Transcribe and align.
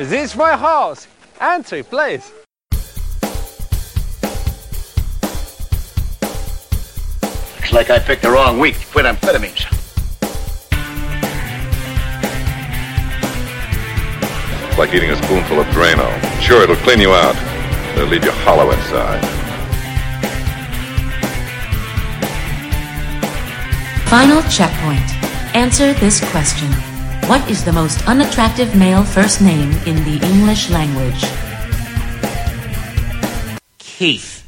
Is 0.00 0.08
this 0.08 0.34
my 0.34 0.56
house? 0.56 1.06
Answer, 1.42 1.84
please. 1.84 2.32
Looks 7.56 7.72
like 7.74 7.90
I 7.90 7.98
picked 7.98 8.22
the 8.22 8.30
wrong 8.30 8.58
week 8.58 8.80
to 8.80 8.86
quit 8.86 9.04
amphetamines. 9.04 9.66
It's 14.70 14.78
like 14.78 14.94
eating 14.94 15.10
a 15.10 15.22
spoonful 15.22 15.60
of 15.60 15.66
Drano. 15.66 16.08
Sure, 16.40 16.62
it'll 16.62 16.76
clean 16.76 17.00
you 17.00 17.10
out. 17.10 17.34
but 17.34 17.98
It'll 17.98 18.08
leave 18.08 18.24
you 18.24 18.30
hollow 18.30 18.70
inside. 18.70 19.22
Final 24.08 24.40
checkpoint. 24.44 25.10
Answer 25.54 25.92
this 25.92 26.20
question. 26.30 26.89
What 27.30 27.48
is 27.48 27.64
the 27.64 27.72
most 27.72 28.04
unattractive 28.08 28.74
male 28.74 29.04
first 29.04 29.40
name 29.40 29.70
in 29.86 29.94
the 30.02 30.18
English 30.26 30.68
language? 30.68 31.24
Keith. 33.78 34.44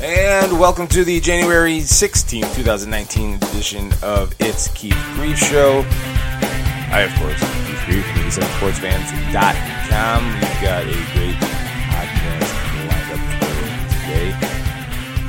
And 0.00 0.58
welcome 0.58 0.86
to 0.86 1.04
the 1.04 1.20
January 1.20 1.80
16, 1.80 2.44
2019 2.54 3.34
edition 3.34 3.92
of 4.02 4.34
It's 4.40 4.68
Keith 4.68 4.96
Grief 5.12 5.36
Show. 5.36 5.84
I, 6.90 7.02
of 7.02 7.14
course, 7.20 7.38
Keith 7.66 7.84
Grief 7.84 8.06
from 8.06 8.22
87sportsfans.com. 8.30 10.24
We've 10.24 10.62
got 10.62 10.84
a 10.84 10.96
great 11.12 11.36
podcast 11.92 12.48
lined 12.88 13.12
up 13.12 13.20
for 13.44 13.56
today. 13.92 14.32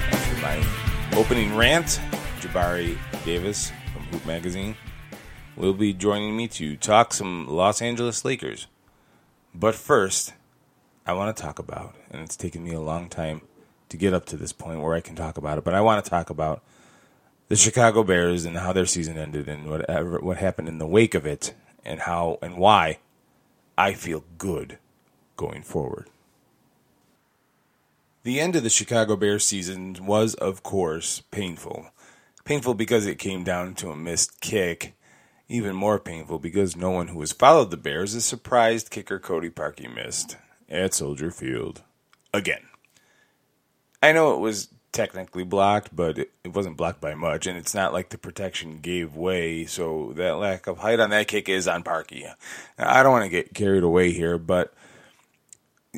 After 0.09 0.41
my 0.41 1.19
opening 1.19 1.53
rant, 1.53 1.99
Jabari 2.39 2.97
Davis 3.27 3.73
from 3.91 4.03
Hoop 4.03 4.25
Magazine 4.25 4.77
will 5.57 5.73
be 5.73 5.91
joining 5.91 6.37
me 6.37 6.47
to 6.47 6.77
talk 6.77 7.13
some 7.13 7.45
Los 7.45 7.81
Angeles 7.81 8.23
Lakers. 8.23 8.67
But 9.53 9.75
first, 9.75 10.33
I 11.05 11.11
want 11.11 11.35
to 11.35 11.43
talk 11.43 11.59
about, 11.59 11.93
and 12.09 12.21
it's 12.21 12.37
taken 12.37 12.63
me 12.63 12.71
a 12.71 12.79
long 12.79 13.09
time 13.09 13.41
to 13.89 13.97
get 13.97 14.13
up 14.13 14.27
to 14.27 14.37
this 14.37 14.53
point 14.53 14.79
where 14.79 14.93
I 14.93 15.01
can 15.01 15.17
talk 15.17 15.37
about 15.37 15.57
it, 15.57 15.65
but 15.65 15.73
I 15.73 15.81
want 15.81 16.05
to 16.05 16.09
talk 16.09 16.29
about 16.29 16.63
the 17.49 17.57
Chicago 17.57 18.01
Bears 18.01 18.45
and 18.45 18.55
how 18.59 18.71
their 18.71 18.85
season 18.85 19.17
ended 19.17 19.49
and 19.49 19.69
whatever 19.69 20.21
what 20.21 20.37
happened 20.37 20.69
in 20.69 20.77
the 20.77 20.87
wake 20.87 21.13
of 21.13 21.25
it 21.25 21.53
and 21.83 21.99
how 21.99 22.39
and 22.41 22.55
why 22.57 22.99
I 23.77 23.93
feel 23.93 24.23
good 24.37 24.77
going 25.35 25.63
forward. 25.63 26.09
The 28.23 28.39
end 28.39 28.55
of 28.55 28.63
the 28.63 28.69
Chicago 28.69 29.17
Bears 29.17 29.43
season 29.43 29.97
was, 30.05 30.33
of 30.35 30.63
course, 30.63 31.23
painful. 31.29 31.87
Painful 32.47 32.75
because 32.75 33.05
it 33.05 33.19
came 33.19 33.43
down 33.43 33.75
to 33.75 33.89
a 33.89 33.95
missed 33.97 34.39
kick. 34.39 34.93
Even 35.49 35.75
more 35.75 35.99
painful 35.99 36.39
because 36.39 36.77
no 36.77 36.89
one 36.89 37.09
who 37.09 37.19
has 37.19 37.33
followed 37.33 37.71
the 37.71 37.75
Bears 37.75 38.15
is 38.15 38.23
surprised 38.23 38.89
kicker 38.89 39.19
Cody 39.19 39.49
Parkey 39.49 39.93
missed 39.93 40.37
at 40.69 40.93
Soldier 40.93 41.29
Field 41.29 41.83
again. 42.33 42.61
I 44.01 44.13
know 44.13 44.33
it 44.33 44.39
was 44.39 44.69
technically 44.93 45.43
blocked, 45.43 45.93
but 45.93 46.19
it, 46.19 46.31
wasn't 46.45 46.77
blocked 46.77 47.01
by 47.01 47.15
much, 47.15 47.47
and 47.47 47.57
it's 47.57 47.75
not 47.75 47.91
like 47.91 48.09
the 48.09 48.17
protection 48.17 48.79
gave 48.79 49.13
way. 49.13 49.65
So 49.65 50.13
that 50.15 50.37
lack 50.37 50.67
of 50.67 50.77
height 50.77 51.01
on 51.01 51.09
that 51.09 51.27
kick 51.27 51.49
is 51.49 51.67
on 51.67 51.83
Parkey. 51.83 52.33
I 52.77 53.03
don't 53.03 53.11
want 53.11 53.25
to 53.25 53.29
get 53.29 53.53
carried 53.53 53.83
away 53.83 54.13
here, 54.13 54.37
but 54.37 54.73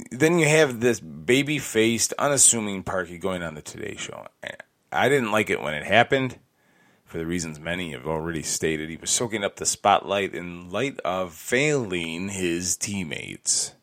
then 0.10 0.40
you 0.40 0.48
have 0.48 0.80
this 0.80 1.00
baby 1.00 1.60
faced, 1.60 2.14
unassuming 2.18 2.84
Parkey 2.84 3.20
going 3.20 3.44
on 3.44 3.54
the 3.54 3.62
Today 3.62 3.96
Show. 3.98 4.26
I 4.92 5.10
didn't 5.10 5.32
like 5.32 5.50
it 5.50 5.62
when 5.62 5.74
it 5.74 5.86
happened 5.86 6.40
for 7.10 7.18
the 7.18 7.26
reasons 7.26 7.60
many 7.60 7.92
have 7.92 8.06
already 8.06 8.44
stated. 8.44 8.88
He 8.88 8.98
was 8.98 9.10
soaking 9.10 9.44
up 9.44 9.56
the 9.56 9.66
spotlight 9.66 10.36
in 10.36 10.70
light 10.70 11.00
of 11.00 11.34
failing 11.34 12.30
his 12.30 12.78
teammates. 12.78 13.74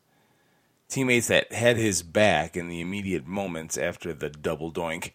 Teammates 0.88 1.26
that 1.26 1.52
had 1.52 1.76
his 1.76 2.04
back 2.04 2.56
in 2.56 2.68
the 2.68 2.80
immediate 2.80 3.26
moments 3.26 3.76
after 3.76 4.14
the 4.14 4.30
double 4.30 4.70
doink. 4.70 5.10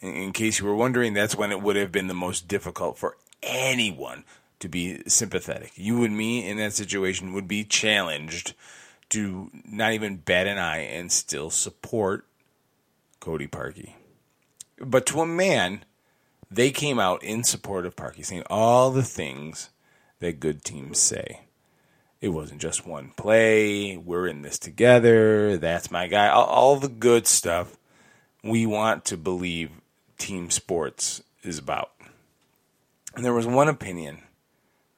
In 0.00 0.32
case 0.32 0.60
you 0.60 0.66
were 0.66 0.74
wondering, 0.74 1.14
that's 1.14 1.36
when 1.36 1.50
it 1.50 1.62
would 1.62 1.76
have 1.76 1.90
been 1.90 2.08
the 2.08 2.14
most 2.14 2.48
difficult 2.48 2.98
for 2.98 3.16
anyone 3.42 4.24
to 4.58 4.68
be 4.68 5.02
sympathetic. 5.06 5.72
You 5.76 6.04
and 6.04 6.18
me 6.18 6.46
in 6.46 6.58
that 6.58 6.74
situation 6.74 7.32
would 7.32 7.48
be 7.48 7.64
challenged 7.64 8.52
to 9.08 9.50
not 9.64 9.94
even 9.94 10.16
bat 10.18 10.46
an 10.46 10.58
eye 10.58 10.80
and 10.80 11.10
still 11.10 11.48
support 11.48 12.26
Cody 13.20 13.46
Parkey. 13.46 13.94
But 14.78 15.06
to 15.06 15.20
a 15.20 15.26
man, 15.26 15.84
they 16.50 16.70
came 16.70 16.98
out 16.98 17.22
in 17.22 17.44
support 17.44 17.86
of 17.86 17.96
Parkey, 17.96 18.24
saying 18.24 18.44
all 18.48 18.90
the 18.90 19.02
things 19.02 19.70
that 20.20 20.40
good 20.40 20.64
teams 20.64 20.98
say. 20.98 21.40
It 22.20 22.28
wasn't 22.28 22.60
just 22.60 22.86
one 22.86 23.12
play. 23.16 23.96
We're 23.96 24.26
in 24.26 24.42
this 24.42 24.58
together. 24.58 25.58
That's 25.58 25.90
my 25.90 26.06
guy. 26.06 26.28
All, 26.28 26.46
all 26.46 26.76
the 26.76 26.88
good 26.88 27.26
stuff 27.26 27.76
we 28.42 28.64
want 28.66 29.04
to 29.06 29.16
believe 29.16 29.70
team 30.16 30.50
sports 30.50 31.22
is 31.42 31.58
about. 31.58 31.90
And 33.14 33.24
there 33.24 33.34
was 33.34 33.46
one 33.46 33.68
opinion 33.68 34.22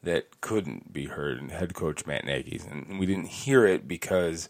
that 0.03 0.41
couldn't 0.41 0.93
be 0.93 1.07
heard 1.07 1.39
in 1.39 1.49
head 1.49 1.75
coach 1.75 2.07
Matt 2.07 2.25
Nagy's, 2.25 2.65
and 2.65 2.99
we 2.99 3.07
didn't 3.07 3.27
hear 3.27 3.67
it 3.67 3.89
because 3.89 4.49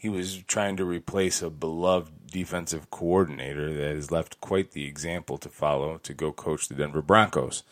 he 0.00 0.08
was 0.08 0.38
trying 0.44 0.78
to 0.78 0.84
replace 0.86 1.42
a 1.42 1.50
beloved 1.50 2.26
defensive 2.32 2.90
coordinator 2.90 3.70
that 3.74 3.94
has 3.94 4.10
left 4.10 4.40
quite 4.40 4.70
the 4.70 4.86
example 4.86 5.36
to 5.36 5.50
follow 5.50 5.98
to 5.98 6.14
go 6.14 6.32
coach 6.32 6.68
the 6.68 6.74
Denver 6.74 7.02
Broncos. 7.02 7.64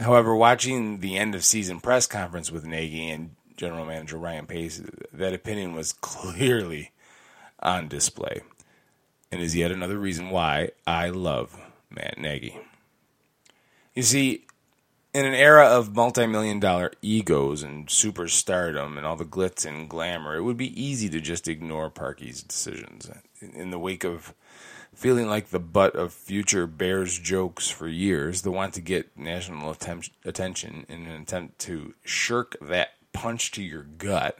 However, 0.00 0.34
watching 0.34 1.00
the 1.00 1.18
end 1.18 1.34
of 1.34 1.44
season 1.44 1.80
press 1.80 2.06
conference 2.06 2.50
with 2.50 2.64
Nagy 2.64 3.10
and 3.10 3.36
general 3.58 3.84
manager 3.84 4.16
Ryan 4.16 4.46
Pace, 4.46 4.80
that 5.12 5.34
opinion 5.34 5.74
was 5.74 5.92
clearly 5.92 6.92
on 7.60 7.88
display 7.88 8.40
and 9.30 9.42
is 9.42 9.54
yet 9.54 9.70
another 9.70 9.98
reason 9.98 10.30
why 10.30 10.70
I 10.86 11.10
love 11.10 11.60
Matt 11.90 12.16
Nagy. 12.16 12.58
You 13.94 14.02
see, 14.02 14.43
in 15.14 15.24
an 15.24 15.34
era 15.34 15.66
of 15.66 15.94
multi-million 15.94 16.58
dollar 16.58 16.90
egos 17.00 17.62
and 17.62 17.86
superstardom 17.86 18.96
and 18.96 19.06
all 19.06 19.14
the 19.14 19.24
glitz 19.24 19.64
and 19.64 19.88
glamour, 19.88 20.34
it 20.34 20.42
would 20.42 20.56
be 20.56 20.82
easy 20.82 21.08
to 21.08 21.20
just 21.20 21.46
ignore 21.46 21.88
Parkey's 21.88 22.42
decisions. 22.42 23.08
In 23.40 23.70
the 23.70 23.78
wake 23.78 24.02
of 24.02 24.34
feeling 24.92 25.28
like 25.28 25.48
the 25.48 25.60
butt 25.60 25.94
of 25.94 26.12
future 26.12 26.66
Bears 26.66 27.16
jokes 27.18 27.70
for 27.70 27.86
years, 27.86 28.42
the 28.42 28.50
want 28.50 28.74
to 28.74 28.80
get 28.80 29.16
national 29.16 29.70
attempt- 29.70 30.10
attention 30.24 30.84
in 30.88 31.06
an 31.06 31.22
attempt 31.22 31.60
to 31.60 31.94
shirk 32.04 32.56
that 32.60 32.94
punch 33.12 33.52
to 33.52 33.62
your 33.62 33.84
gut 33.84 34.36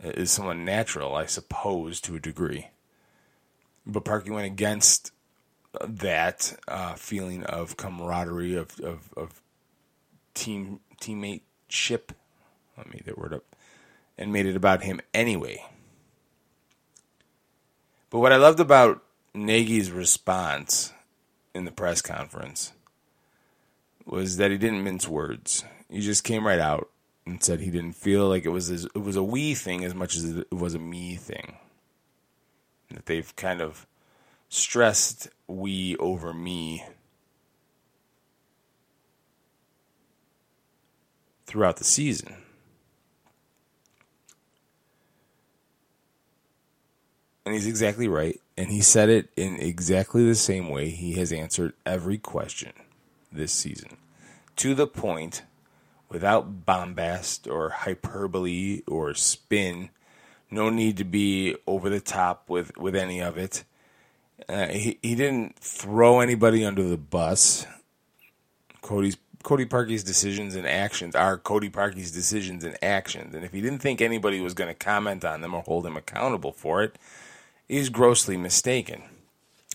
is 0.00 0.30
somewhat 0.30 0.58
natural, 0.58 1.14
I 1.14 1.24
suppose, 1.24 2.02
to 2.02 2.16
a 2.16 2.20
degree. 2.20 2.68
But 3.86 4.04
Parkey 4.04 4.30
went 4.30 4.46
against 4.46 5.12
that 5.80 6.58
uh, 6.68 6.94
feeling 6.94 7.44
of 7.44 7.76
camaraderie, 7.76 8.56
of, 8.56 8.78
of, 8.80 9.12
of 9.16 9.42
team 10.36 10.80
teammate 11.00 11.42
ship. 11.68 12.12
Let 12.76 12.92
me 12.92 13.00
that 13.04 13.18
word 13.18 13.34
up, 13.34 13.56
and 14.16 14.32
made 14.32 14.46
it 14.46 14.54
about 14.54 14.84
him 14.84 15.00
anyway. 15.12 15.64
But 18.10 18.20
what 18.20 18.32
I 18.32 18.36
loved 18.36 18.60
about 18.60 19.02
Nagy's 19.34 19.90
response 19.90 20.92
in 21.54 21.64
the 21.64 21.72
press 21.72 22.00
conference 22.00 22.72
was 24.04 24.36
that 24.36 24.50
he 24.50 24.58
didn't 24.58 24.84
mince 24.84 25.08
words. 25.08 25.64
He 25.90 26.00
just 26.00 26.22
came 26.22 26.46
right 26.46 26.60
out 26.60 26.90
and 27.26 27.42
said 27.42 27.60
he 27.60 27.70
didn't 27.70 27.96
feel 27.96 28.28
like 28.28 28.44
it 28.44 28.50
was 28.50 28.70
as, 28.70 28.84
it 28.84 29.02
was 29.02 29.16
a 29.16 29.22
we 29.22 29.54
thing 29.54 29.84
as 29.84 29.94
much 29.94 30.14
as 30.16 30.24
it 30.24 30.52
was 30.52 30.74
a 30.74 30.78
me 30.78 31.16
thing. 31.16 31.56
That 32.90 33.06
they've 33.06 33.34
kind 33.34 33.60
of 33.60 33.86
stressed 34.48 35.28
we 35.48 35.96
over 35.96 36.32
me 36.32 36.84
throughout 41.46 41.76
the 41.76 41.84
season. 41.84 42.34
And 47.44 47.54
he's 47.54 47.66
exactly 47.66 48.08
right. 48.08 48.40
And 48.56 48.70
he 48.70 48.80
said 48.80 49.08
it 49.08 49.28
in 49.36 49.56
exactly 49.56 50.26
the 50.26 50.34
same 50.34 50.68
way 50.68 50.90
he 50.90 51.14
has 51.14 51.32
answered 51.32 51.74
every 51.84 52.18
question 52.18 52.72
this 53.30 53.52
season. 53.52 53.96
To 54.56 54.74
the 54.74 54.86
point, 54.86 55.42
without 56.08 56.64
bombast 56.66 57.46
or 57.46 57.70
hyperbole 57.70 58.82
or 58.86 59.14
spin. 59.14 59.90
No 60.50 60.70
need 60.70 60.96
to 60.98 61.04
be 61.04 61.56
over 61.66 61.90
the 61.90 62.00
top 62.00 62.48
with, 62.48 62.76
with 62.76 62.94
any 62.94 63.20
of 63.20 63.36
it. 63.36 63.64
Uh, 64.48 64.68
he, 64.68 64.98
he 65.02 65.14
didn't 65.14 65.58
throw 65.58 66.20
anybody 66.20 66.64
under 66.64 66.84
the 66.84 66.96
bus. 66.96 67.66
Cody's 68.82 69.16
Cody 69.46 69.64
Parkey's 69.64 70.02
decisions 70.02 70.56
and 70.56 70.66
actions 70.66 71.14
are 71.14 71.38
Cody 71.38 71.70
Parkey's 71.70 72.10
decisions 72.10 72.64
and 72.64 72.76
actions. 72.82 73.32
And 73.32 73.44
if 73.44 73.52
he 73.52 73.60
didn't 73.60 73.78
think 73.78 74.00
anybody 74.00 74.40
was 74.40 74.54
going 74.54 74.66
to 74.66 74.74
comment 74.74 75.24
on 75.24 75.40
them 75.40 75.54
or 75.54 75.62
hold 75.62 75.86
him 75.86 75.96
accountable 75.96 76.50
for 76.50 76.82
it, 76.82 76.98
he's 77.68 77.88
grossly 77.88 78.36
mistaken. 78.36 79.04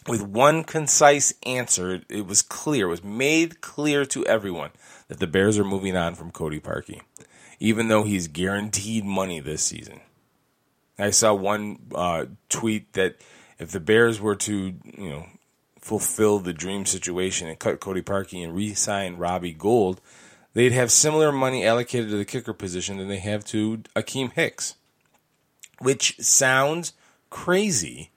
With 0.10 0.24
one 0.24 0.66
concise 0.66 1.34
answer, 1.46 2.02
it 2.10 2.28
was 2.28 2.42
clear, 2.42 2.88
it 2.88 2.90
was 2.90 3.02
made 3.02 3.62
clear 3.62 4.04
to 4.08 4.26
everyone 4.26 4.72
that 5.08 5.20
the 5.20 5.28
Bears 5.28 5.58
are 5.58 5.64
moving 5.64 5.96
on 5.96 6.16
from 6.16 6.32
Cody 6.32 6.60
Parkey. 6.60 7.00
even 7.62 7.88
though 7.88 8.04
he's 8.04 8.28
guaranteed 8.28 9.06
money 9.06 9.40
this 9.40 9.62
season. 9.62 10.02
I 10.98 11.12
saw 11.12 11.34
one 11.34 11.78
uh, 11.94 12.26
tweet 12.50 12.92
that 12.94 13.18
if 13.60 13.72
the 13.72 13.80
Bears 13.80 14.20
were 14.20 14.36
to, 14.36 14.74
you 14.98 15.10
know, 15.10 15.28
fulfill 15.82 16.40
the 16.40 16.54
dream 16.54 16.86
situation 16.86 17.48
and 17.48 17.60
cut 17.60 17.80
Cody 17.80 18.02
Parkey 18.02 18.44
and 18.44 18.56
re-sign 18.56 19.18
Robbie 19.18 19.54
Gould, 19.54 20.00
they'd 20.54 20.72
have 20.72 20.92
similar 20.92 21.32
money 21.32 21.66
allocated 21.66 22.10
to 22.10 22.18
the 22.18 22.26
kicker 22.26 22.54
position 22.54 22.98
than 22.98 23.08
they 23.08 23.20
have 23.20 23.44
to 23.46 23.78
Akiem 23.96 24.32
Hicks, 24.32 24.76
which 25.80 26.16
sounds 26.20 26.94
crazy 27.30 28.12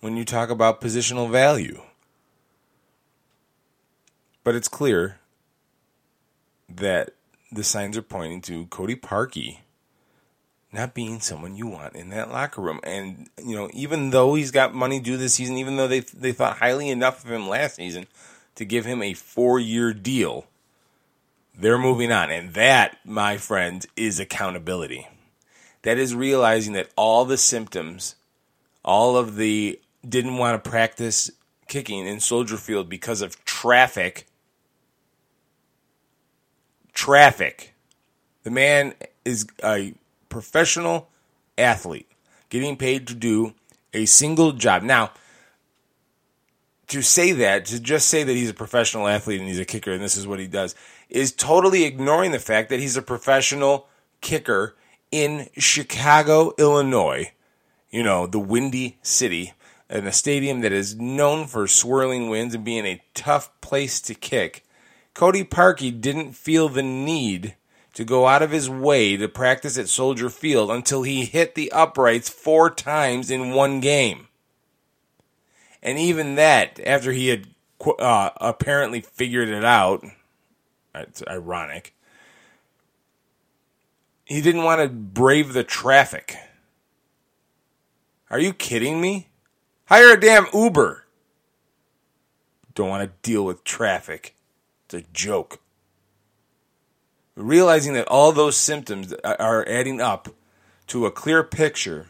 when 0.00 0.16
you 0.16 0.24
talk 0.24 0.48
about 0.48 0.80
positional 0.80 1.30
value. 1.30 1.82
But 4.42 4.54
it's 4.54 4.68
clear 4.68 5.18
that 6.68 7.10
the 7.52 7.64
signs 7.64 7.96
are 7.96 8.02
pointing 8.02 8.40
to 8.42 8.66
Cody 8.66 8.96
Parkey 8.96 9.58
not 10.72 10.94
being 10.94 11.20
someone 11.20 11.56
you 11.56 11.66
want 11.66 11.96
in 11.96 12.10
that 12.10 12.30
locker 12.30 12.60
room. 12.60 12.80
And 12.84 13.28
you 13.42 13.56
know, 13.56 13.68
even 13.72 14.10
though 14.10 14.34
he's 14.34 14.50
got 14.50 14.74
money 14.74 15.00
due 15.00 15.16
this 15.16 15.34
season, 15.34 15.56
even 15.58 15.76
though 15.76 15.88
they 15.88 16.00
they 16.00 16.32
thought 16.32 16.58
highly 16.58 16.88
enough 16.90 17.24
of 17.24 17.30
him 17.30 17.48
last 17.48 17.76
season 17.76 18.06
to 18.54 18.64
give 18.64 18.84
him 18.84 19.02
a 19.02 19.14
four 19.14 19.58
year 19.58 19.92
deal, 19.92 20.46
they're 21.58 21.78
moving 21.78 22.12
on. 22.12 22.30
And 22.30 22.54
that, 22.54 22.98
my 23.04 23.36
friends, 23.36 23.86
is 23.96 24.20
accountability. 24.20 25.08
That 25.82 25.98
is 25.98 26.14
realizing 26.14 26.74
that 26.74 26.90
all 26.96 27.24
the 27.24 27.38
symptoms, 27.38 28.16
all 28.84 29.16
of 29.16 29.36
the 29.36 29.80
didn't 30.06 30.36
want 30.36 30.62
to 30.62 30.70
practice 30.70 31.30
kicking 31.68 32.06
in 32.06 32.20
Soldier 32.20 32.56
Field 32.56 32.88
because 32.88 33.22
of 33.22 33.42
traffic. 33.44 34.26
Traffic. 36.92 37.74
The 38.42 38.50
man 38.50 38.94
is 39.24 39.46
a 39.62 39.94
professional 40.30 41.10
athlete 41.58 42.08
getting 42.48 42.76
paid 42.76 43.06
to 43.08 43.14
do 43.14 43.54
a 43.92 44.06
single 44.06 44.52
job. 44.52 44.82
Now, 44.82 45.10
to 46.88 47.02
say 47.02 47.32
that, 47.32 47.66
to 47.66 47.78
just 47.78 48.08
say 48.08 48.24
that 48.24 48.32
he's 48.32 48.50
a 48.50 48.54
professional 48.54 49.06
athlete 49.06 49.40
and 49.40 49.48
he's 49.48 49.60
a 49.60 49.64
kicker 49.64 49.92
and 49.92 50.02
this 50.02 50.16
is 50.16 50.26
what 50.26 50.40
he 50.40 50.46
does, 50.46 50.74
is 51.10 51.32
totally 51.32 51.84
ignoring 51.84 52.32
the 52.32 52.38
fact 52.38 52.70
that 52.70 52.80
he's 52.80 52.96
a 52.96 53.02
professional 53.02 53.86
kicker 54.22 54.74
in 55.12 55.48
Chicago, 55.58 56.54
Illinois. 56.58 57.32
You 57.90 58.02
know, 58.04 58.26
the 58.26 58.38
windy 58.38 58.98
city, 59.02 59.52
and 59.90 60.06
a 60.06 60.12
stadium 60.12 60.60
that 60.60 60.72
is 60.72 60.94
known 60.94 61.46
for 61.48 61.66
swirling 61.66 62.30
winds 62.30 62.54
and 62.54 62.64
being 62.64 62.86
a 62.86 63.02
tough 63.12 63.50
place 63.60 64.00
to 64.02 64.14
kick. 64.14 64.64
Cody 65.14 65.42
Parkey 65.42 66.00
didn't 66.00 66.32
feel 66.32 66.68
the 66.68 66.82
need 66.82 67.56
to 67.94 68.04
go 68.04 68.26
out 68.26 68.42
of 68.42 68.50
his 68.50 68.70
way 68.70 69.16
to 69.16 69.28
practice 69.28 69.76
at 69.76 69.88
Soldier 69.88 70.30
Field 70.30 70.70
until 70.70 71.02
he 71.02 71.24
hit 71.24 71.54
the 71.54 71.72
uprights 71.72 72.28
four 72.28 72.70
times 72.70 73.30
in 73.30 73.50
one 73.50 73.80
game. 73.80 74.28
And 75.82 75.98
even 75.98 76.34
that, 76.36 76.78
after 76.84 77.12
he 77.12 77.28
had 77.28 77.48
uh, 77.98 78.30
apparently 78.36 79.00
figured 79.00 79.48
it 79.48 79.64
out, 79.64 80.04
it's 80.94 81.22
ironic, 81.28 81.94
he 84.24 84.40
didn't 84.40 84.64
want 84.64 84.80
to 84.80 84.88
brave 84.88 85.52
the 85.52 85.64
traffic. 85.64 86.36
Are 88.30 88.38
you 88.38 88.52
kidding 88.52 89.00
me? 89.00 89.28
Hire 89.86 90.12
a 90.12 90.20
damn 90.20 90.46
Uber. 90.54 91.04
Don't 92.74 92.88
want 92.88 93.02
to 93.02 93.28
deal 93.28 93.44
with 93.44 93.64
traffic. 93.64 94.36
It's 94.84 94.94
a 94.94 95.12
joke 95.12 95.60
realizing 97.40 97.94
that 97.94 98.08
all 98.08 98.32
those 98.32 98.56
symptoms 98.56 99.12
are 99.24 99.66
adding 99.68 100.00
up 100.00 100.28
to 100.88 101.06
a 101.06 101.10
clear 101.10 101.42
picture 101.42 102.06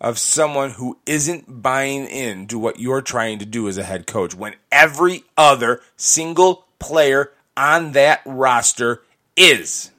of 0.00 0.18
someone 0.18 0.70
who 0.70 0.98
isn't 1.06 1.62
buying 1.62 2.06
into 2.06 2.58
what 2.58 2.78
you're 2.78 3.02
trying 3.02 3.38
to 3.38 3.46
do 3.46 3.68
as 3.68 3.78
a 3.78 3.82
head 3.82 4.06
coach 4.06 4.34
when 4.34 4.54
every 4.70 5.24
other 5.36 5.80
single 5.96 6.66
player 6.78 7.32
on 7.56 7.92
that 7.92 8.20
roster 8.24 9.02
is. 9.36 9.90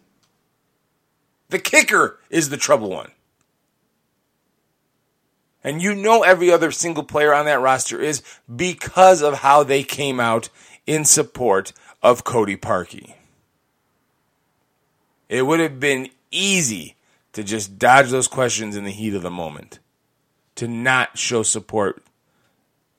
The 1.49 1.59
kicker 1.59 2.19
is 2.29 2.49
the 2.49 2.57
trouble 2.57 2.89
one. 2.89 3.11
And 5.63 5.81
you 5.81 5.93
know 5.93 6.23
every 6.23 6.51
other 6.51 6.71
single 6.71 7.03
player 7.03 7.33
on 7.33 7.45
that 7.45 7.59
roster 7.59 7.99
is 7.99 8.23
because 8.53 9.21
of 9.21 9.39
how 9.39 9.63
they 9.63 9.83
came 9.83 10.19
out 10.19 10.49
in 10.87 11.03
support 11.03 11.73
of 12.01 12.23
Cody 12.23 12.55
Parkey. 12.55 13.15
It 15.29 15.45
would 15.45 15.59
have 15.59 15.79
been 15.79 16.09
easy 16.31 16.95
to 17.33 17.43
just 17.43 17.77
dodge 17.77 18.09
those 18.09 18.27
questions 18.27 18.75
in 18.75 18.83
the 18.83 18.91
heat 18.91 19.13
of 19.13 19.21
the 19.21 19.29
moment, 19.29 19.79
to 20.55 20.67
not 20.67 21.17
show 21.17 21.43
support. 21.43 22.03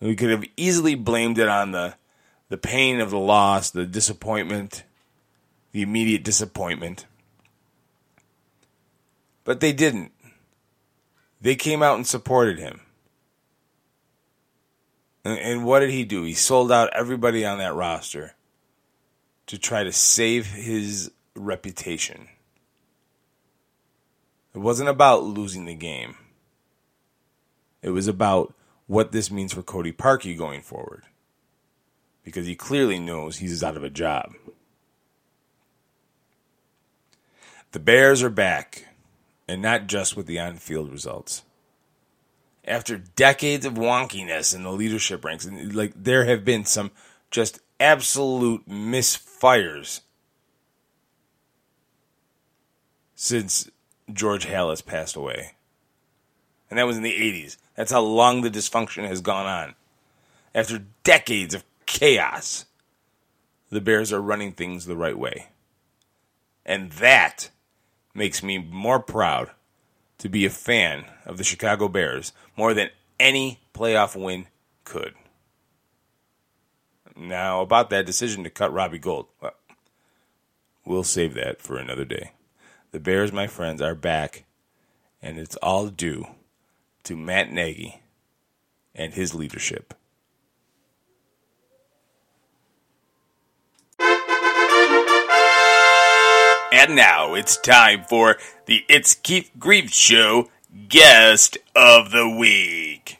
We 0.00 0.16
could 0.16 0.30
have 0.30 0.44
easily 0.56 0.94
blamed 0.94 1.38
it 1.38 1.48
on 1.48 1.72
the 1.72 1.94
the 2.48 2.58
pain 2.58 3.00
of 3.00 3.10
the 3.10 3.18
loss, 3.18 3.70
the 3.70 3.86
disappointment, 3.86 4.82
the 5.72 5.82
immediate 5.82 6.24
disappointment. 6.24 7.06
But 9.44 9.60
they 9.60 9.72
didn't. 9.72 10.12
They 11.40 11.54
came 11.54 11.82
out 11.82 11.94
and 11.94 12.06
supported 12.06 12.58
him. 12.58 12.80
And, 15.24 15.38
and 15.38 15.64
what 15.64 15.80
did 15.80 15.90
he 15.90 16.04
do? 16.04 16.24
He 16.24 16.34
sold 16.34 16.72
out 16.72 16.90
everybody 16.92 17.44
on 17.44 17.58
that 17.58 17.74
roster 17.74 18.34
to 19.46 19.56
try 19.56 19.84
to 19.84 19.92
save 19.92 20.46
his 20.46 21.12
reputation. 21.34 22.28
It 24.54 24.58
wasn't 24.58 24.88
about 24.88 25.24
losing 25.24 25.64
the 25.64 25.74
game. 25.74 26.16
It 27.82 27.90
was 27.90 28.08
about 28.08 28.52
what 28.86 29.12
this 29.12 29.30
means 29.30 29.52
for 29.52 29.62
Cody 29.62 29.92
Parkey 29.92 30.36
going 30.36 30.62
forward. 30.62 31.04
Because 32.24 32.46
he 32.46 32.54
clearly 32.54 32.98
knows 32.98 33.36
he's 33.36 33.62
out 33.62 33.76
of 33.76 33.84
a 33.84 33.90
job. 33.90 34.34
The 37.72 37.78
Bears 37.78 38.22
are 38.22 38.30
back, 38.30 38.86
and 39.46 39.62
not 39.62 39.86
just 39.86 40.16
with 40.16 40.26
the 40.26 40.40
on 40.40 40.56
field 40.56 40.90
results. 40.90 41.44
After 42.64 42.98
decades 42.98 43.64
of 43.64 43.74
wonkiness 43.74 44.54
in 44.54 44.64
the 44.64 44.72
leadership 44.72 45.24
ranks, 45.24 45.44
and 45.44 45.74
like 45.74 45.92
there 45.96 46.24
have 46.24 46.44
been 46.44 46.64
some 46.64 46.90
just 47.30 47.60
absolute 47.78 48.68
misfires 48.68 50.00
since 53.22 53.68
George 54.10 54.46
Halas 54.46 54.80
passed 54.80 55.14
away. 55.14 55.52
And 56.70 56.78
that 56.78 56.86
was 56.86 56.96
in 56.96 57.02
the 57.02 57.12
80s. 57.12 57.58
That's 57.76 57.92
how 57.92 58.00
long 58.00 58.40
the 58.40 58.50
dysfunction 58.50 59.06
has 59.06 59.20
gone 59.20 59.44
on. 59.44 59.74
After 60.54 60.86
decades 61.04 61.52
of 61.52 61.66
chaos, 61.84 62.64
the 63.68 63.82
Bears 63.82 64.10
are 64.10 64.22
running 64.22 64.52
things 64.52 64.86
the 64.86 64.96
right 64.96 65.18
way. 65.18 65.48
And 66.64 66.92
that 66.92 67.50
makes 68.14 68.42
me 68.42 68.56
more 68.56 69.00
proud 69.00 69.50
to 70.16 70.30
be 70.30 70.46
a 70.46 70.50
fan 70.50 71.04
of 71.26 71.36
the 71.36 71.44
Chicago 71.44 71.88
Bears 71.88 72.32
more 72.56 72.72
than 72.72 72.88
any 73.18 73.60
playoff 73.74 74.18
win 74.18 74.46
could. 74.84 75.12
Now, 77.14 77.60
about 77.60 77.90
that 77.90 78.06
decision 78.06 78.44
to 78.44 78.50
cut 78.50 78.72
Robbie 78.72 78.98
Gould, 78.98 79.26
well, 79.42 79.52
we'll 80.86 81.04
save 81.04 81.34
that 81.34 81.60
for 81.60 81.76
another 81.76 82.06
day. 82.06 82.32
The 82.92 82.98
Bears, 82.98 83.32
my 83.32 83.46
friends, 83.46 83.80
are 83.80 83.94
back, 83.94 84.44
and 85.22 85.38
it's 85.38 85.54
all 85.56 85.86
due 85.90 86.26
to 87.04 87.16
Matt 87.16 87.52
Nagy 87.52 88.02
and 88.96 89.14
his 89.14 89.32
leadership. 89.32 89.94
And 96.72 96.96
now 96.96 97.34
it's 97.34 97.56
time 97.58 98.04
for 98.08 98.38
the 98.66 98.84
It's 98.88 99.14
Keith 99.14 99.52
Grief 99.56 99.92
Show 99.92 100.50
Guest 100.88 101.58
of 101.76 102.10
the 102.10 102.28
Week. 102.28 103.19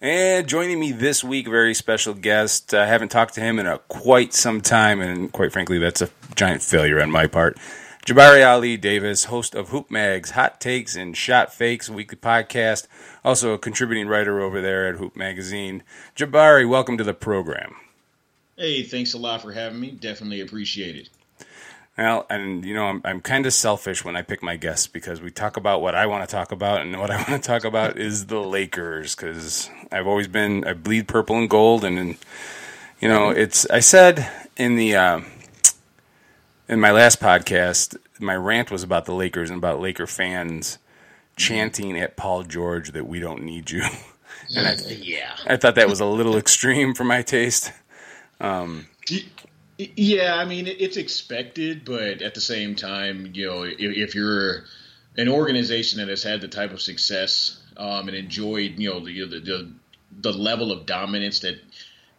And 0.00 0.46
joining 0.46 0.78
me 0.78 0.92
this 0.92 1.24
week, 1.24 1.48
very 1.48 1.74
special 1.74 2.14
guest. 2.14 2.72
I 2.72 2.86
haven't 2.86 3.08
talked 3.08 3.34
to 3.34 3.40
him 3.40 3.58
in 3.58 3.66
a 3.66 3.78
quite 3.88 4.32
some 4.32 4.60
time, 4.60 5.00
and 5.00 5.32
quite 5.32 5.52
frankly, 5.52 5.78
that's 5.78 6.00
a 6.00 6.08
giant 6.36 6.62
failure 6.62 7.02
on 7.02 7.10
my 7.10 7.26
part. 7.26 7.58
Jabari 8.06 8.46
Ali 8.46 8.76
Davis, 8.76 9.24
host 9.24 9.56
of 9.56 9.70
Hoop 9.70 9.90
Mag's 9.90 10.30
Hot 10.30 10.60
Takes 10.60 10.94
and 10.94 11.16
Shot 11.16 11.52
Fakes 11.52 11.90
weekly 11.90 12.16
podcast, 12.16 12.86
also 13.24 13.52
a 13.52 13.58
contributing 13.58 14.06
writer 14.06 14.40
over 14.40 14.60
there 14.60 14.86
at 14.86 14.94
Hoop 14.94 15.16
Magazine. 15.16 15.82
Jabari, 16.14 16.68
welcome 16.68 16.96
to 16.96 17.02
the 17.02 17.12
program. 17.12 17.74
Hey, 18.56 18.84
thanks 18.84 19.14
a 19.14 19.18
lot 19.18 19.42
for 19.42 19.50
having 19.50 19.80
me. 19.80 19.90
Definitely 19.90 20.42
appreciate 20.42 20.94
it. 20.94 21.08
Well, 21.98 22.26
and 22.30 22.64
you 22.64 22.74
know, 22.74 22.84
I'm 22.84 23.02
I'm 23.04 23.20
kind 23.20 23.44
of 23.44 23.52
selfish 23.52 24.04
when 24.04 24.14
I 24.14 24.22
pick 24.22 24.40
my 24.40 24.54
guests 24.54 24.86
because 24.86 25.20
we 25.20 25.32
talk 25.32 25.56
about 25.56 25.82
what 25.82 25.96
I 25.96 26.06
want 26.06 26.28
to 26.28 26.32
talk 26.32 26.52
about, 26.52 26.80
and 26.82 26.98
what 26.98 27.10
I 27.10 27.16
want 27.28 27.42
to 27.42 27.46
talk 27.46 27.64
about 27.64 27.98
is 27.98 28.26
the 28.26 28.38
Lakers 28.38 29.16
because 29.16 29.68
I've 29.90 30.06
always 30.06 30.28
been 30.28 30.64
I 30.64 30.74
bleed 30.74 31.08
purple 31.08 31.36
and 31.36 31.50
gold, 31.50 31.84
and, 31.84 31.98
and 31.98 32.16
you 33.00 33.08
know, 33.08 33.30
it's 33.30 33.68
I 33.68 33.80
said 33.80 34.30
in 34.56 34.76
the 34.76 34.94
uh, 34.94 35.20
in 36.68 36.78
my 36.78 36.92
last 36.92 37.18
podcast, 37.20 37.96
my 38.20 38.36
rant 38.36 38.70
was 38.70 38.84
about 38.84 39.04
the 39.06 39.14
Lakers 39.14 39.50
and 39.50 39.58
about 39.58 39.80
Laker 39.80 40.06
fans 40.06 40.78
chanting 41.36 41.98
at 41.98 42.16
Paul 42.16 42.44
George 42.44 42.92
that 42.92 43.08
we 43.08 43.18
don't 43.18 43.42
need 43.42 43.70
you. 43.70 43.82
and 44.56 44.68
I, 44.68 44.76
yeah. 44.88 45.36
I 45.48 45.56
thought 45.56 45.74
that 45.74 45.88
was 45.88 45.98
a 45.98 46.06
little 46.06 46.36
extreme 46.36 46.94
for 46.94 47.04
my 47.04 47.22
taste. 47.22 47.72
Um, 48.40 48.86
yeah, 49.78 50.34
I 50.34 50.44
mean 50.44 50.66
it's 50.66 50.96
expected, 50.96 51.84
but 51.84 52.20
at 52.20 52.34
the 52.34 52.40
same 52.40 52.74
time, 52.74 53.30
you 53.34 53.46
know, 53.46 53.62
if, 53.62 53.76
if 53.78 54.14
you're 54.14 54.64
an 55.16 55.28
organization 55.28 55.98
that 56.00 56.08
has 56.08 56.22
had 56.22 56.40
the 56.40 56.48
type 56.48 56.72
of 56.72 56.80
success 56.80 57.60
um, 57.76 58.08
and 58.08 58.16
enjoyed, 58.16 58.78
you 58.78 58.90
know, 58.90 59.00
the, 59.00 59.24
the 59.24 59.72
the 60.20 60.32
level 60.32 60.72
of 60.72 60.86
dominance 60.86 61.40
that 61.40 61.58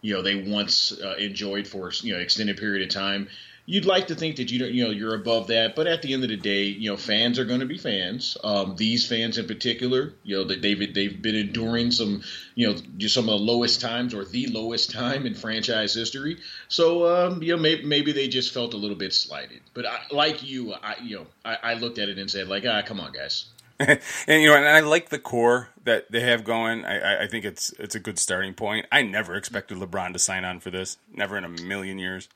you 0.02 0.14
know 0.14 0.22
they 0.22 0.36
once 0.36 0.94
uh, 1.04 1.16
enjoyed 1.18 1.68
for 1.68 1.92
you 2.02 2.14
know 2.14 2.20
extended 2.20 2.58
period 2.58 2.88
of 2.88 2.94
time, 2.94 3.28
you'd 3.70 3.86
like 3.86 4.08
to 4.08 4.16
think 4.16 4.38
that 4.38 4.52
you 4.52 4.58
don't, 4.58 4.72
you 4.72 4.84
know, 4.84 4.90
you're 4.90 5.14
above 5.14 5.46
that. 5.48 5.76
But 5.76 5.86
at 5.86 6.02
the 6.02 6.12
end 6.14 6.24
of 6.24 6.30
the 6.30 6.38
day, 6.38 6.64
you 6.64 6.90
know, 6.90 6.98
fans 6.98 7.38
are 7.38 7.46
going 7.46 7.60
to 7.60 7.68
be 7.68 7.78
fans. 7.78 8.36
Um, 8.44 8.76
these 8.76 9.08
fans 9.08 9.38
in 9.38 9.46
particular, 9.46 10.16
you 10.24 10.38
know, 10.38 10.44
that 10.46 10.64
they've 10.64 10.92
they've 10.92 11.22
been 11.22 11.36
enduring 11.36 11.92
some, 11.92 12.24
you 12.56 12.68
know, 12.68 13.08
some 13.08 13.30
of 13.30 13.40
the 13.40 13.46
lowest 13.46 13.80
times 13.80 14.16
or 14.16 14.26
the 14.26 14.48
lowest 14.48 14.90
time 14.90 15.28
in 15.28 15.36
franchise 15.36 15.94
history. 15.94 16.40
So, 16.68 17.08
um, 17.16 17.44
you 17.44 17.56
know, 17.56 17.62
maybe 17.62 17.86
maybe 17.86 18.12
they 18.12 18.28
just 18.28 18.52
felt 18.56 18.74
a 18.74 18.78
little 18.78 18.98
bit 18.98 19.14
slighted. 19.14 19.62
But 19.76 19.86
I, 19.86 20.00
like 20.10 20.42
you, 20.42 20.74
I 20.74 20.96
you 21.04 21.18
know, 21.18 21.28
I, 21.46 21.58
I 21.62 21.74
looked 21.76 22.00
at 22.00 22.10
it 22.10 22.18
and 22.18 22.30
said, 22.30 22.48
like, 22.48 22.66
ah, 22.68 22.82
come 22.82 23.00
on, 23.00 23.12
guys. 23.12 23.46
and 23.80 24.00
you 24.28 24.48
know, 24.48 24.56
and 24.56 24.68
I 24.68 24.80
like 24.80 25.10
the 25.10 25.20
core 25.20 25.70
that 25.84 26.12
they 26.12 26.22
have 26.22 26.44
going. 26.44 26.86
I, 26.86 27.26
I 27.26 27.28
think 27.28 27.46
it's 27.46 27.72
it's 27.78 27.94
a 27.94 28.00
good 28.00 28.18
starting 28.18 28.56
point. 28.56 28.88
I 28.92 29.04
never 29.04 29.36
expected 29.36 29.78
LeBron 29.78 30.14
to 30.14 30.20
sign 30.20 30.44
on 30.44 30.60
for 30.60 30.72
this. 30.72 30.98
Never 31.14 31.38
in 31.38 31.44
a 31.44 31.50
million 31.50 32.00
years 32.00 32.30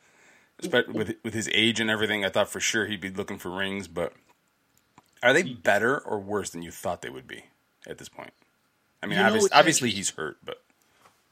with 0.64 1.16
with 1.24 1.34
his 1.34 1.50
age 1.54 1.80
and 1.80 1.90
everything, 1.90 2.26
I 2.26 2.30
thought 2.30 2.50
for 2.50 2.60
sure 2.60 2.86
he'd 2.86 3.02
be 3.02 3.10
looking 3.10 3.38
for 3.38 3.50
rings. 3.50 3.88
But 3.88 4.14
are 5.22 5.34
they 5.34 5.44
hmm. 5.44 5.62
better 5.62 6.00
or 6.00 6.20
worse 6.20 6.50
than 6.50 6.62
you 6.62 6.72
thought 6.72 7.02
they 7.02 7.10
would 7.10 7.28
be 7.28 7.46
at 7.88 7.98
this 7.98 8.10
point? 8.10 8.34
I 9.02 9.06
mean, 9.06 9.18
you 9.18 9.24
know, 9.24 9.28
obviously, 9.28 9.52
obviously 9.52 9.90
he's 9.92 10.12
hurt, 10.12 10.38
but 10.44 10.63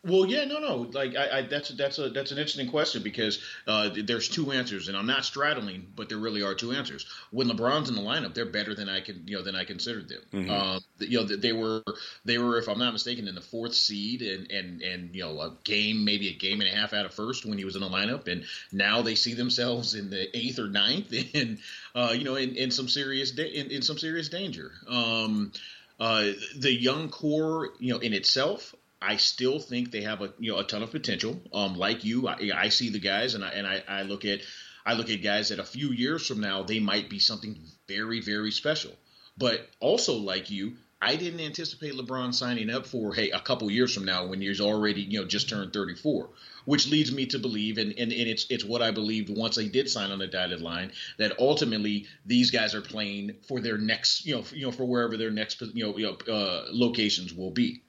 well, 0.03 0.25
yeah, 0.25 0.45
no, 0.45 0.57
no. 0.57 0.77
Like 0.91 1.15
I, 1.15 1.39
I, 1.39 1.41
that's 1.43 1.69
that's 1.69 1.99
a 1.99 2.09
that's 2.09 2.31
an 2.31 2.39
interesting 2.39 2.69
question 2.71 3.03
because 3.03 3.39
uh, 3.67 3.91
there's 4.03 4.27
two 4.27 4.51
answers, 4.51 4.87
and 4.87 4.97
I'm 4.97 5.05
not 5.05 5.25
straddling, 5.25 5.85
but 5.95 6.09
there 6.09 6.17
really 6.17 6.41
are 6.41 6.55
two 6.55 6.71
answers. 6.71 7.05
When 7.29 7.47
LeBron's 7.47 7.87
in 7.87 7.93
the 7.93 8.01
lineup, 8.01 8.33
they're 8.33 8.47
better 8.47 8.73
than 8.73 8.89
I 8.89 9.01
can, 9.01 9.27
you 9.27 9.37
know, 9.37 9.43
than 9.43 9.55
I 9.55 9.63
considered 9.63 10.09
them. 10.09 10.21
Mm-hmm. 10.33 10.49
Uh, 10.49 10.79
you 10.97 11.19
know, 11.19 11.25
they 11.25 11.53
were 11.53 11.83
they 12.25 12.39
were, 12.39 12.57
if 12.57 12.67
I'm 12.67 12.79
not 12.79 12.93
mistaken, 12.93 13.27
in 13.27 13.35
the 13.35 13.41
fourth 13.41 13.75
seed, 13.75 14.23
and 14.23 14.51
and 14.51 14.81
and 14.81 15.15
you 15.15 15.21
know, 15.21 15.39
a 15.39 15.55
game 15.63 16.03
maybe 16.03 16.29
a 16.29 16.35
game 16.35 16.61
and 16.61 16.69
a 16.69 16.75
half 16.75 16.93
out 16.93 17.05
of 17.05 17.13
first 17.13 17.45
when 17.45 17.59
he 17.59 17.65
was 17.65 17.75
in 17.75 17.81
the 17.81 17.89
lineup, 17.89 18.27
and 18.27 18.45
now 18.71 19.03
they 19.03 19.13
see 19.13 19.35
themselves 19.35 19.93
in 19.93 20.09
the 20.09 20.35
eighth 20.35 20.57
or 20.57 20.67
ninth, 20.67 21.13
and 21.35 21.59
uh, 21.93 22.11
you 22.17 22.23
know, 22.23 22.37
in, 22.37 22.55
in 22.55 22.71
some 22.71 22.87
serious 22.87 23.31
da- 23.31 23.53
in, 23.53 23.69
in 23.69 23.83
some 23.83 23.99
serious 23.99 24.29
danger. 24.29 24.71
Um, 24.87 25.51
uh, 25.99 26.31
the 26.57 26.73
young 26.73 27.09
core, 27.09 27.73
you 27.77 27.93
know, 27.93 27.99
in 27.99 28.13
itself, 28.13 28.73
I 29.01 29.17
still 29.17 29.59
think 29.59 29.91
they 29.91 30.01
have 30.01 30.21
a 30.21 30.33
you 30.37 30.51
know 30.51 30.59
a 30.59 30.63
ton 30.63 30.83
of 30.83 30.91
potential. 30.91 31.41
Um, 31.53 31.75
like 31.75 32.05
you, 32.05 32.27
I, 32.27 32.51
I 32.55 32.69
see 32.69 32.89
the 32.89 32.99
guys, 32.99 33.33
and 33.33 33.43
I 33.43 33.49
and 33.49 33.65
I, 33.65 33.83
I 33.87 34.01
look 34.03 34.25
at 34.25 34.41
I 34.85 34.93
look 34.93 35.09
at 35.09 35.23
guys 35.23 35.49
that 35.49 35.59
a 35.59 35.63
few 35.63 35.91
years 35.91 36.27
from 36.27 36.39
now 36.39 36.63
they 36.63 36.79
might 36.79 37.09
be 37.09 37.19
something 37.19 37.57
very 37.87 38.21
very 38.21 38.51
special. 38.51 38.91
But 39.37 39.67
also 39.79 40.17
like 40.17 40.51
you, 40.51 40.75
I 41.01 41.15
didn't 41.15 41.39
anticipate 41.39 41.93
LeBron 41.93 42.31
signing 42.31 42.69
up 42.69 42.85
for 42.85 43.11
hey 43.15 43.31
a 43.31 43.39
couple 43.39 43.71
years 43.71 43.91
from 43.91 44.05
now 44.05 44.27
when 44.27 44.39
he's 44.39 44.61
already 44.61 45.01
you 45.01 45.19
know 45.19 45.25
just 45.25 45.49
turned 45.49 45.73
34, 45.73 46.29
which 46.65 46.87
leads 46.87 47.11
me 47.11 47.25
to 47.27 47.39
believe 47.39 47.79
and, 47.79 47.93
and, 47.97 48.11
and 48.11 48.29
it's 48.29 48.45
it's 48.51 48.63
what 48.63 48.83
I 48.83 48.91
believed 48.91 49.35
once 49.35 49.55
they 49.55 49.67
did 49.67 49.89
sign 49.89 50.11
on 50.11 50.19
the 50.19 50.27
dotted 50.27 50.61
line 50.61 50.91
that 51.17 51.39
ultimately 51.39 52.05
these 52.27 52.51
guys 52.51 52.75
are 52.75 52.81
playing 52.81 53.37
for 53.47 53.59
their 53.59 53.79
next 53.79 54.27
you 54.27 54.35
know 54.35 54.43
you 54.53 54.67
know 54.67 54.71
for 54.71 54.85
wherever 54.85 55.17
their 55.17 55.31
next 55.31 55.59
you 55.73 55.85
know, 55.85 55.97
you 55.97 56.05
know 56.05 56.33
uh, 56.33 56.67
locations 56.71 57.33
will 57.33 57.51
be. 57.51 57.81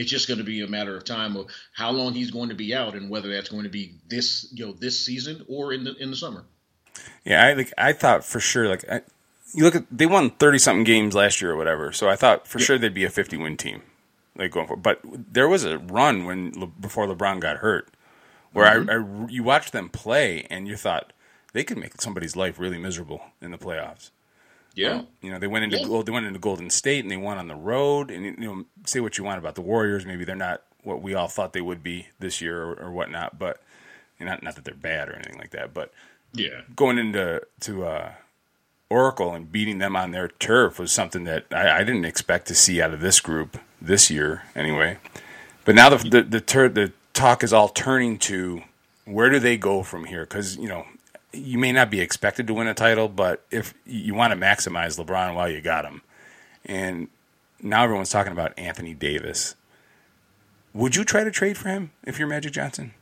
It's 0.00 0.10
just 0.10 0.28
going 0.28 0.38
to 0.38 0.44
be 0.44 0.62
a 0.62 0.66
matter 0.66 0.96
of 0.96 1.04
time 1.04 1.36
of 1.36 1.48
how 1.74 1.90
long 1.90 2.14
he's 2.14 2.30
going 2.30 2.48
to 2.48 2.54
be 2.54 2.74
out 2.74 2.94
and 2.94 3.10
whether 3.10 3.28
that's 3.28 3.50
going 3.50 3.64
to 3.64 3.68
be 3.68 3.96
this 4.08 4.48
you 4.50 4.64
know 4.64 4.72
this 4.72 5.04
season 5.04 5.44
or 5.46 5.74
in 5.74 5.84
the 5.84 5.94
in 5.96 6.10
the 6.10 6.16
summer. 6.16 6.46
Yeah, 7.22 7.44
I 7.44 7.52
like 7.52 7.74
I 7.76 7.92
thought 7.92 8.24
for 8.24 8.40
sure 8.40 8.66
like 8.66 8.90
I, 8.90 9.02
you 9.52 9.62
look 9.62 9.74
at 9.74 9.84
they 9.90 10.06
won 10.06 10.30
thirty 10.30 10.56
something 10.56 10.84
games 10.84 11.14
last 11.14 11.42
year 11.42 11.50
or 11.50 11.56
whatever, 11.56 11.92
so 11.92 12.08
I 12.08 12.16
thought 12.16 12.48
for 12.48 12.58
yeah. 12.58 12.64
sure 12.64 12.78
they'd 12.78 12.94
be 12.94 13.04
a 13.04 13.10
fifty 13.10 13.36
win 13.36 13.58
team 13.58 13.82
like 14.36 14.52
going 14.52 14.66
for. 14.66 14.76
But 14.76 15.00
there 15.04 15.50
was 15.50 15.66
a 15.66 15.76
run 15.76 16.24
when 16.24 16.72
before 16.80 17.06
LeBron 17.06 17.38
got 17.40 17.58
hurt 17.58 17.90
where 18.54 18.80
mm-hmm. 18.80 18.90
I, 18.90 19.26
I 19.26 19.28
you 19.28 19.42
watched 19.42 19.74
them 19.74 19.90
play 19.90 20.46
and 20.48 20.66
you 20.66 20.76
thought 20.76 21.12
they 21.52 21.62
could 21.62 21.76
make 21.76 22.00
somebody's 22.00 22.36
life 22.36 22.58
really 22.58 22.78
miserable 22.78 23.20
in 23.42 23.50
the 23.50 23.58
playoffs. 23.58 24.12
Yeah, 24.74 24.90
um, 24.90 25.08
you 25.20 25.30
know 25.30 25.38
they 25.38 25.46
went 25.46 25.64
into 25.64 25.78
yeah. 25.78 26.02
they 26.04 26.12
went 26.12 26.26
into 26.26 26.38
Golden 26.38 26.70
State 26.70 27.04
and 27.04 27.10
they 27.10 27.16
won 27.16 27.38
on 27.38 27.48
the 27.48 27.54
road. 27.54 28.10
And 28.10 28.24
you 28.24 28.36
know, 28.36 28.64
say 28.86 29.00
what 29.00 29.18
you 29.18 29.24
want 29.24 29.38
about 29.38 29.54
the 29.54 29.62
Warriors, 29.62 30.06
maybe 30.06 30.24
they're 30.24 30.36
not 30.36 30.62
what 30.82 31.02
we 31.02 31.14
all 31.14 31.28
thought 31.28 31.52
they 31.52 31.60
would 31.60 31.82
be 31.82 32.06
this 32.18 32.40
year 32.40 32.62
or, 32.62 32.74
or 32.74 32.90
whatnot. 32.90 33.38
But 33.38 33.60
you 34.18 34.26
know, 34.26 34.32
not 34.32 34.42
not 34.42 34.54
that 34.56 34.64
they're 34.64 34.74
bad 34.74 35.08
or 35.08 35.14
anything 35.14 35.38
like 35.38 35.50
that. 35.50 35.74
But 35.74 35.92
yeah, 36.32 36.62
going 36.76 36.98
into 36.98 37.42
to 37.60 37.84
uh, 37.84 38.12
Oracle 38.88 39.34
and 39.34 39.50
beating 39.50 39.78
them 39.78 39.96
on 39.96 40.10
their 40.10 40.28
turf 40.28 40.78
was 40.78 40.92
something 40.92 41.24
that 41.24 41.46
I, 41.50 41.78
I, 41.78 41.84
didn't 41.84 42.04
expect 42.04 42.48
to 42.48 42.54
see 42.54 42.82
out 42.82 42.92
of 42.92 43.00
this 43.00 43.20
group 43.20 43.56
this 43.80 44.10
year 44.10 44.42
anyway. 44.54 44.98
But 45.64 45.74
now 45.74 45.90
the 45.90 45.98
the 45.98 46.22
the, 46.22 46.40
the 46.40 46.92
talk 47.12 47.42
is 47.42 47.52
all 47.52 47.68
turning 47.68 48.18
to 48.18 48.62
where 49.04 49.30
do 49.30 49.38
they 49.38 49.56
go 49.56 49.82
from 49.82 50.04
here? 50.04 50.24
Because 50.24 50.56
you 50.56 50.68
know 50.68 50.86
you 51.32 51.58
may 51.58 51.72
not 51.72 51.90
be 51.90 52.00
expected 52.00 52.46
to 52.46 52.54
win 52.54 52.66
a 52.66 52.74
title, 52.74 53.08
but 53.08 53.44
if 53.50 53.74
you 53.86 54.14
want 54.14 54.32
to 54.32 54.38
maximize 54.38 54.98
LeBron 54.98 55.34
while 55.34 55.48
you 55.48 55.60
got 55.60 55.84
him, 55.84 56.02
and 56.64 57.08
now 57.62 57.84
everyone's 57.84 58.10
talking 58.10 58.32
about 58.32 58.58
Anthony 58.58 58.94
Davis, 58.94 59.54
would 60.74 60.96
you 60.96 61.04
try 61.04 61.24
to 61.24 61.30
trade 61.30 61.56
for 61.56 61.68
him 61.68 61.90
if 62.04 62.18
you're 62.18 62.28
Magic 62.28 62.52
Johnson? 62.52 62.92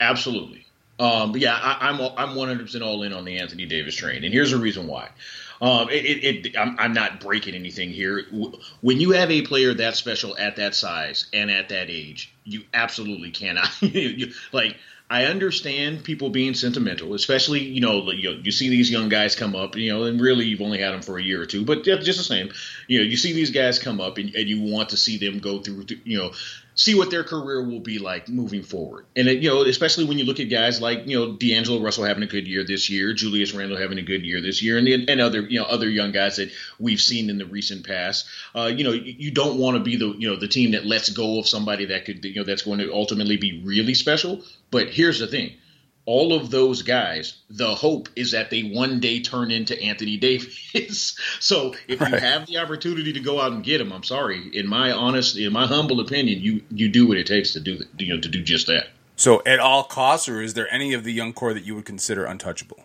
Absolutely. 0.00 0.66
Um, 0.98 1.34
yeah, 1.36 1.54
I, 1.54 1.88
am 1.88 2.00
I'm, 2.00 2.30
I'm 2.30 2.36
100 2.36 2.66
percent 2.66 2.84
all 2.84 3.02
in 3.02 3.12
on 3.12 3.24
the 3.24 3.38
Anthony 3.38 3.66
Davis 3.66 3.94
train, 3.94 4.24
and 4.24 4.32
here's 4.32 4.50
the 4.50 4.58
reason 4.58 4.86
why. 4.86 5.08
Um, 5.60 5.88
it, 5.90 6.04
it, 6.04 6.46
it 6.46 6.56
I'm, 6.58 6.76
I'm, 6.78 6.92
not 6.92 7.20
breaking 7.20 7.54
anything 7.54 7.90
here. 7.90 8.24
When 8.80 9.00
you 9.00 9.12
have 9.12 9.30
a 9.30 9.42
player 9.42 9.72
that 9.74 9.96
special 9.96 10.36
at 10.36 10.56
that 10.56 10.74
size 10.74 11.26
and 11.32 11.50
at 11.50 11.68
that 11.68 11.88
age, 11.88 12.32
you 12.44 12.62
absolutely 12.74 13.30
cannot. 13.30 13.70
you, 13.82 14.32
like 14.52 14.76
I 15.12 15.26
understand 15.26 16.04
people 16.04 16.30
being 16.30 16.54
sentimental, 16.54 17.12
especially 17.12 17.60
you 17.60 17.82
know 17.82 18.10
you, 18.12 18.30
you 18.42 18.50
see 18.50 18.70
these 18.70 18.90
young 18.90 19.10
guys 19.10 19.36
come 19.36 19.54
up, 19.54 19.76
you 19.76 19.92
know, 19.92 20.04
and 20.04 20.18
really 20.18 20.46
you've 20.46 20.62
only 20.62 20.80
had 20.80 20.92
them 20.92 21.02
for 21.02 21.18
a 21.18 21.22
year 21.22 21.42
or 21.42 21.44
two, 21.44 21.66
but 21.66 21.84
just 21.84 22.16
the 22.16 22.24
same, 22.24 22.50
you 22.88 22.98
know, 22.98 23.04
you 23.04 23.18
see 23.18 23.34
these 23.34 23.50
guys 23.50 23.78
come 23.78 24.00
up 24.00 24.16
and, 24.16 24.34
and 24.34 24.48
you 24.48 24.62
want 24.62 24.88
to 24.88 24.96
see 24.96 25.18
them 25.18 25.38
go 25.38 25.58
through, 25.58 25.84
you 26.04 26.16
know, 26.16 26.32
see 26.82 26.96
what 26.96 27.12
their 27.12 27.22
career 27.22 27.62
will 27.62 27.78
be 27.78 28.00
like 28.00 28.28
moving 28.28 28.64
forward. 28.64 29.06
And 29.14 29.28
it, 29.28 29.40
you 29.40 29.48
know, 29.48 29.62
especially 29.62 30.04
when 30.04 30.18
you 30.18 30.24
look 30.24 30.40
at 30.40 30.50
guys 30.50 30.80
like 30.80 31.06
you 31.06 31.16
know 31.16 31.32
D'Angelo 31.36 31.80
Russell 31.80 32.02
having 32.02 32.24
a 32.24 32.26
good 32.26 32.48
year 32.48 32.64
this 32.64 32.90
year, 32.90 33.12
Julius 33.12 33.54
Randle 33.54 33.78
having 33.78 33.98
a 33.98 34.02
good 34.02 34.26
year 34.26 34.40
this 34.40 34.64
year, 34.64 34.78
and 34.78 34.88
and 34.88 35.20
other 35.20 35.42
you 35.42 35.60
know 35.60 35.64
other 35.66 35.88
young 35.88 36.10
guys 36.10 36.36
that 36.36 36.50
we've 36.80 37.00
seen 37.00 37.30
in 37.30 37.38
the 37.38 37.46
recent 37.46 37.86
past. 37.86 38.26
Uh, 38.52 38.66
you 38.74 38.82
know, 38.82 38.90
you, 38.90 39.30
don't 39.30 39.58
want 39.58 39.76
to 39.76 39.82
be 39.84 39.94
the 39.94 40.08
you 40.18 40.28
know 40.28 40.34
the 40.34 40.48
team 40.48 40.72
that 40.72 40.84
lets 40.84 41.08
go 41.08 41.38
of 41.38 41.46
somebody 41.46 41.84
that 41.86 42.04
could 42.04 42.24
you 42.24 42.34
know 42.34 42.44
that's 42.44 42.62
going 42.62 42.80
to 42.80 42.92
ultimately 42.92 43.36
be 43.36 43.62
really 43.64 43.94
special. 43.94 44.42
But 44.72 44.88
here's 44.88 45.20
the 45.20 45.28
thing 45.28 45.52
all 46.04 46.32
of 46.32 46.50
those 46.50 46.82
guys, 46.82 47.34
the 47.48 47.74
hope 47.74 48.08
is 48.16 48.32
that 48.32 48.50
they 48.50 48.62
one 48.62 48.98
day 48.98 49.20
turn 49.20 49.50
into 49.50 49.80
Anthony 49.80 50.16
Davis. 50.16 51.16
so 51.40 51.74
if 51.86 52.00
right. 52.00 52.12
you 52.12 52.18
have 52.18 52.46
the 52.46 52.58
opportunity 52.58 53.12
to 53.12 53.20
go 53.20 53.40
out 53.40 53.52
and 53.52 53.62
get 53.62 53.80
him, 53.80 53.92
I'm 53.92 54.02
sorry, 54.02 54.50
in 54.52 54.66
my 54.66 54.90
honest, 54.90 55.36
in 55.36 55.52
my 55.52 55.66
humble 55.66 56.00
opinion, 56.00 56.40
you 56.40 56.62
you 56.70 56.88
do 56.88 57.06
what 57.06 57.18
it 57.18 57.26
takes 57.26 57.52
to 57.52 57.60
do 57.60 57.80
you 57.98 58.14
know, 58.14 58.20
to 58.20 58.28
do 58.28 58.42
just 58.42 58.66
that. 58.66 58.88
So 59.16 59.42
at 59.46 59.60
all 59.60 59.84
costs, 59.84 60.28
or 60.28 60.42
is 60.42 60.54
there 60.54 60.72
any 60.72 60.92
of 60.94 61.04
the 61.04 61.12
young 61.12 61.32
core 61.32 61.54
that 61.54 61.64
you 61.64 61.74
would 61.74 61.84
consider 61.84 62.24
untouchable? 62.24 62.84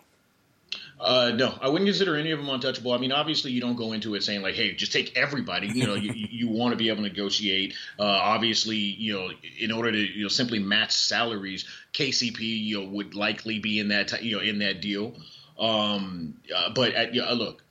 Uh, 1.00 1.30
no, 1.36 1.56
I 1.60 1.68
wouldn't 1.68 1.86
consider 1.86 2.16
any 2.16 2.32
of 2.32 2.40
them 2.40 2.48
untouchable. 2.48 2.92
I 2.92 2.98
mean, 2.98 3.12
obviously, 3.12 3.52
you 3.52 3.60
don't 3.60 3.76
go 3.76 3.92
into 3.92 4.16
it 4.16 4.24
saying 4.24 4.42
like, 4.42 4.56
"Hey, 4.56 4.74
just 4.74 4.92
take 4.92 5.16
everybody." 5.16 5.68
You 5.68 5.86
know, 5.86 5.94
you, 5.94 6.12
you 6.12 6.48
want 6.48 6.72
to 6.72 6.76
be 6.76 6.88
able 6.88 6.98
to 6.98 7.02
negotiate. 7.02 7.74
Uh, 7.98 8.02
obviously, 8.02 8.76
you 8.76 9.12
know, 9.12 9.30
in 9.58 9.70
order 9.70 9.92
to 9.92 9.98
you 9.98 10.22
know 10.22 10.28
simply 10.28 10.58
match 10.58 10.92
salaries, 10.92 11.66
KCP 11.92 12.40
you 12.40 12.80
know 12.80 12.88
would 12.88 13.14
likely 13.14 13.60
be 13.60 13.78
in 13.78 13.88
that 13.88 14.22
you 14.24 14.36
know 14.36 14.42
in 14.42 14.58
that 14.58 14.80
deal. 14.80 15.14
Um, 15.58 16.40
uh, 16.54 16.70
but 16.70 16.92
at, 16.94 17.16
uh, 17.16 17.32
look, 17.32 17.62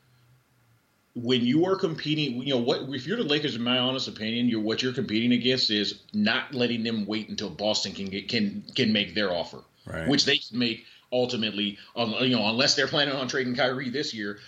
when 1.16 1.44
you 1.44 1.66
are 1.66 1.76
competing, 1.76 2.42
you 2.42 2.54
know 2.54 2.62
what? 2.62 2.84
If 2.90 3.08
you're 3.08 3.18
the 3.18 3.24
Lakers, 3.24 3.56
in 3.56 3.64
my 3.64 3.80
honest 3.80 4.08
opinion, 4.08 4.48
you're 4.48 4.62
what 4.62 4.82
you're 4.82 4.94
competing 4.94 5.34
against 5.34 5.70
is 5.70 6.00
not 6.14 6.54
letting 6.54 6.84
them 6.84 7.06
wait 7.06 7.28
until 7.28 7.50
Boston 7.50 7.94
can 7.94 8.06
get, 8.06 8.30
can 8.30 8.64
can 8.76 8.94
make 8.94 9.16
their 9.16 9.34
offer, 9.34 9.64
right. 9.86 10.08
which 10.08 10.26
they 10.26 10.38
can 10.38 10.60
make 10.60 10.86
ultimately, 11.12 11.78
um, 11.96 12.16
you 12.20 12.36
know, 12.36 12.48
unless 12.48 12.76
they're 12.76 12.88
planning 12.88 13.16
on 13.16 13.28
trading 13.28 13.56
Kyrie 13.56 13.90
this 13.90 14.14
year, 14.14 14.40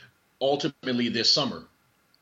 ultimately 0.41 1.09
this 1.09 1.31
summer. 1.31 1.63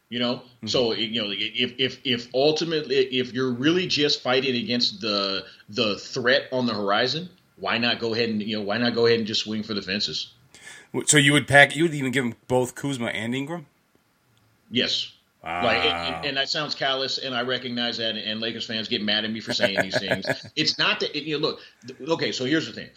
You 0.10 0.20
know, 0.20 0.36
mm-hmm. 0.36 0.68
so 0.68 0.94
you 0.94 1.22
know 1.22 1.32
if 1.32 1.74
if 1.78 2.00
if 2.06 2.34
ultimately 2.34 2.96
if 2.96 3.34
you're 3.34 3.52
really 3.52 3.88
just 3.88 4.22
fighting 4.22 4.56
against 4.56 5.02
the 5.02 5.44
the 5.68 5.98
threat 5.98 6.44
on 6.54 6.66
the 6.66 6.74
horizon, 6.74 7.28
why 7.58 7.78
not 7.78 8.00
go 8.00 8.14
ahead 8.14 8.30
and 8.30 8.42
you 8.42 8.58
know 8.58 8.64
why 8.64 8.78
not 8.78 8.96
go 8.96 9.06
ahead 9.06 9.20
and 9.20 9.28
just 9.28 9.42
swing 9.42 9.64
for 9.64 9.74
the 9.74 9.82
fences? 9.82 10.32
So 11.08 11.18
you 11.18 11.34
would 11.34 11.46
pack? 11.46 11.76
You 11.76 11.84
would 11.84 11.94
even 11.94 12.12
give 12.12 12.24
them 12.24 12.36
both 12.48 12.74
Kuzma 12.74 13.08
and 13.08 13.36
Ingram? 13.36 13.66
Yes. 14.72 15.12
Wow. 15.44 15.64
Like, 15.64 15.86
and, 15.86 16.16
and, 16.16 16.26
and 16.26 16.38
that 16.38 16.50
sounds 16.50 16.76
callous, 16.76 17.20
and 17.20 17.36
I 17.36 17.42
recognize 17.42 17.98
that, 17.98 18.16
and 18.16 18.42
Lakers 18.42 18.66
fans 18.66 18.88
get 18.88 19.02
mad 19.02 19.24
at 19.24 19.32
me 19.32 19.40
for 19.40 19.54
saying 19.54 19.80
these 19.82 19.98
things. 19.98 20.26
It's 20.56 20.78
not 20.78 21.00
that 21.02 21.16
it, 21.16 21.24
you 21.24 21.40
know. 21.40 21.48
Look, 21.48 21.62
okay. 22.10 22.32
So 22.32 22.46
here's 22.46 22.66
the 22.66 22.74
thing: 22.74 22.90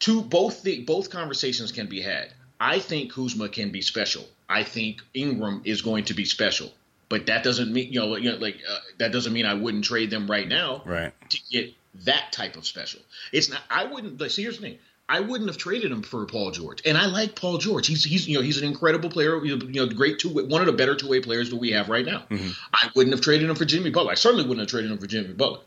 two 0.00 0.22
both 0.22 0.62
the 0.62 0.82
both 0.84 1.10
conversations 1.10 1.72
can 1.72 1.86
be 1.86 2.00
had. 2.00 2.32
I 2.60 2.78
think 2.80 3.12
Kuzma 3.12 3.48
can 3.48 3.70
be 3.70 3.82
special. 3.82 4.24
I 4.48 4.62
think 4.64 5.02
Ingram 5.14 5.62
is 5.64 5.82
going 5.82 6.04
to 6.06 6.14
be 6.14 6.24
special, 6.24 6.72
but 7.08 7.26
that 7.26 7.44
doesn't 7.44 7.72
mean 7.72 7.92
you 7.92 8.00
know, 8.00 8.16
you 8.16 8.32
know 8.32 8.38
like 8.38 8.56
uh, 8.68 8.78
that 8.98 9.12
doesn't 9.12 9.32
mean 9.32 9.46
I 9.46 9.54
wouldn't 9.54 9.84
trade 9.84 10.10
them 10.10 10.30
right 10.30 10.48
now 10.48 10.82
Right. 10.84 11.12
to 11.30 11.38
get 11.50 11.72
that 12.04 12.32
type 12.32 12.56
of 12.56 12.66
special. 12.66 13.00
It's 13.32 13.48
not. 13.50 13.60
I 13.70 13.84
wouldn't. 13.84 14.20
Like, 14.20 14.30
see, 14.30 14.42
here's 14.42 14.56
the 14.58 14.62
thing. 14.62 14.78
I 15.10 15.20
wouldn't 15.20 15.48
have 15.48 15.56
traded 15.56 15.90
him 15.90 16.02
for 16.02 16.26
Paul 16.26 16.50
George, 16.50 16.82
and 16.84 16.98
I 16.98 17.06
like 17.06 17.34
Paul 17.34 17.56
George. 17.58 17.86
He's 17.86 18.04
he's 18.04 18.28
you 18.28 18.36
know 18.36 18.42
he's 18.42 18.58
an 18.58 18.64
incredible 18.68 19.08
player. 19.08 19.42
You 19.44 19.56
know, 19.56 19.86
great 19.88 20.18
two 20.18 20.28
one 20.28 20.60
of 20.60 20.66
the 20.66 20.72
better 20.74 20.94
two 20.94 21.08
way 21.08 21.20
players 21.20 21.48
that 21.50 21.56
we 21.56 21.70
have 21.70 21.88
right 21.88 22.04
now. 22.04 22.24
I 22.74 22.90
wouldn't 22.94 23.14
have 23.14 23.22
traded 23.22 23.48
him 23.48 23.56
for 23.56 23.64
Jimmy 23.64 23.90
Butler. 23.90 24.12
I 24.12 24.16
certainly 24.16 24.44
wouldn't 24.44 24.60
have 24.60 24.68
traded 24.68 24.90
him 24.90 24.98
for 24.98 25.06
Jimmy 25.06 25.32
Butler. 25.32 25.60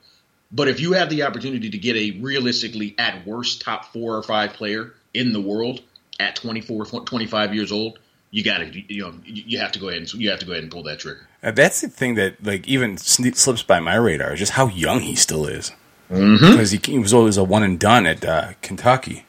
But 0.52 0.68
if 0.68 0.80
you 0.80 0.94
have 0.94 1.10
the 1.10 1.24
opportunity 1.24 1.70
to 1.70 1.78
get 1.78 1.96
a 1.96 2.20
realistically 2.20 2.94
at 2.98 3.26
worst 3.26 3.62
top 3.62 3.86
four 3.94 4.18
or 4.18 4.24
five 4.24 4.54
player 4.54 4.94
in 5.14 5.32
the 5.34 5.40
world 5.42 5.82
at 6.20 6.36
24, 6.36 6.86
25 6.86 7.56
years 7.56 7.72
old, 7.72 8.00
you 8.32 8.44
got 8.44 8.58
to 8.60 8.94
you 8.94 9.02
know 9.02 9.14
you 9.26 9.60
have 9.60 9.72
to 9.74 9.80
go 9.80 9.90
ahead 9.90 10.02
and 10.02 10.14
you 10.14 10.30
have 10.30 10.40
to 10.40 10.46
go 10.46 10.52
ahead 10.54 10.64
and 10.64 10.72
pull 10.72 10.84
that 10.84 11.00
trigger. 11.00 11.28
Uh, 11.44 11.52
That's 11.52 11.82
the 11.82 11.88
thing 11.90 12.16
that 12.16 12.44
like 12.46 12.68
even 12.68 12.98
slips 12.98 13.64
by 13.64 13.80
my 13.80 13.96
radar, 13.96 14.36
just 14.36 14.54
how 14.54 14.68
young 14.68 15.00
he 15.02 15.16
still 15.16 15.46
is. 15.48 15.72
Because 16.10 16.72
he, 16.72 16.80
he 16.84 17.00
was 17.00 17.14
always 17.14 17.38
a 17.38 17.44
one 17.46 17.64
and 17.64 17.80
done 17.80 18.06
at 18.06 18.26
uh, 18.26 18.52
Kentucky, 18.62 19.26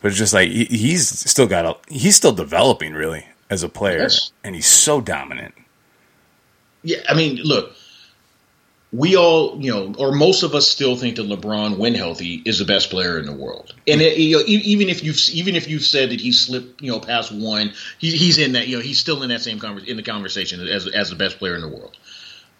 but 0.00 0.08
it's 0.12 0.16
just 0.18 0.32
like 0.32 0.48
he, 0.50 0.66
he's 0.66 1.08
still 1.28 1.48
got 1.48 1.66
a 1.66 1.76
he's 1.92 2.14
still 2.14 2.30
developing 2.32 2.92
really 2.94 3.26
as 3.50 3.64
a 3.64 3.68
player, 3.68 4.02
Yes. 4.02 4.30
and 4.44 4.54
he's 4.54 4.66
so 4.68 5.00
dominant. 5.00 5.54
Yeah, 6.84 6.98
I 7.08 7.14
mean, 7.14 7.36
look, 7.42 7.72
we 8.92 9.16
all, 9.16 9.60
you 9.60 9.70
know, 9.70 9.94
or 9.98 10.12
most 10.12 10.42
of 10.42 10.54
us 10.54 10.66
still 10.66 10.96
think 10.96 11.16
that 11.16 11.28
LeBron, 11.28 11.76
when 11.76 11.94
healthy, 11.94 12.42
is 12.46 12.58
the 12.58 12.64
best 12.64 12.88
player 12.88 13.18
in 13.18 13.26
the 13.26 13.32
world. 13.32 13.74
And 13.86 14.00
it, 14.00 14.16
you 14.16 14.38
know, 14.38 14.42
even 14.46 14.88
if 14.88 15.04
you've 15.04 15.18
even 15.30 15.56
if 15.56 15.68
you've 15.68 15.84
said 15.84 16.10
that 16.10 16.20
he 16.20 16.32
slipped, 16.32 16.80
you 16.80 16.90
know, 16.90 16.98
past 16.98 17.30
one, 17.30 17.72
he, 17.98 18.16
he's 18.16 18.38
in 18.38 18.52
that, 18.52 18.66
you 18.66 18.76
know, 18.76 18.82
he's 18.82 18.98
still 18.98 19.22
in 19.22 19.28
that 19.28 19.42
same 19.42 19.58
conver- 19.58 19.86
in 19.86 19.96
the 19.96 20.02
conversation 20.02 20.66
as 20.66 20.86
as 20.86 21.10
the 21.10 21.16
best 21.16 21.38
player 21.38 21.54
in 21.54 21.60
the 21.60 21.68
world. 21.68 21.98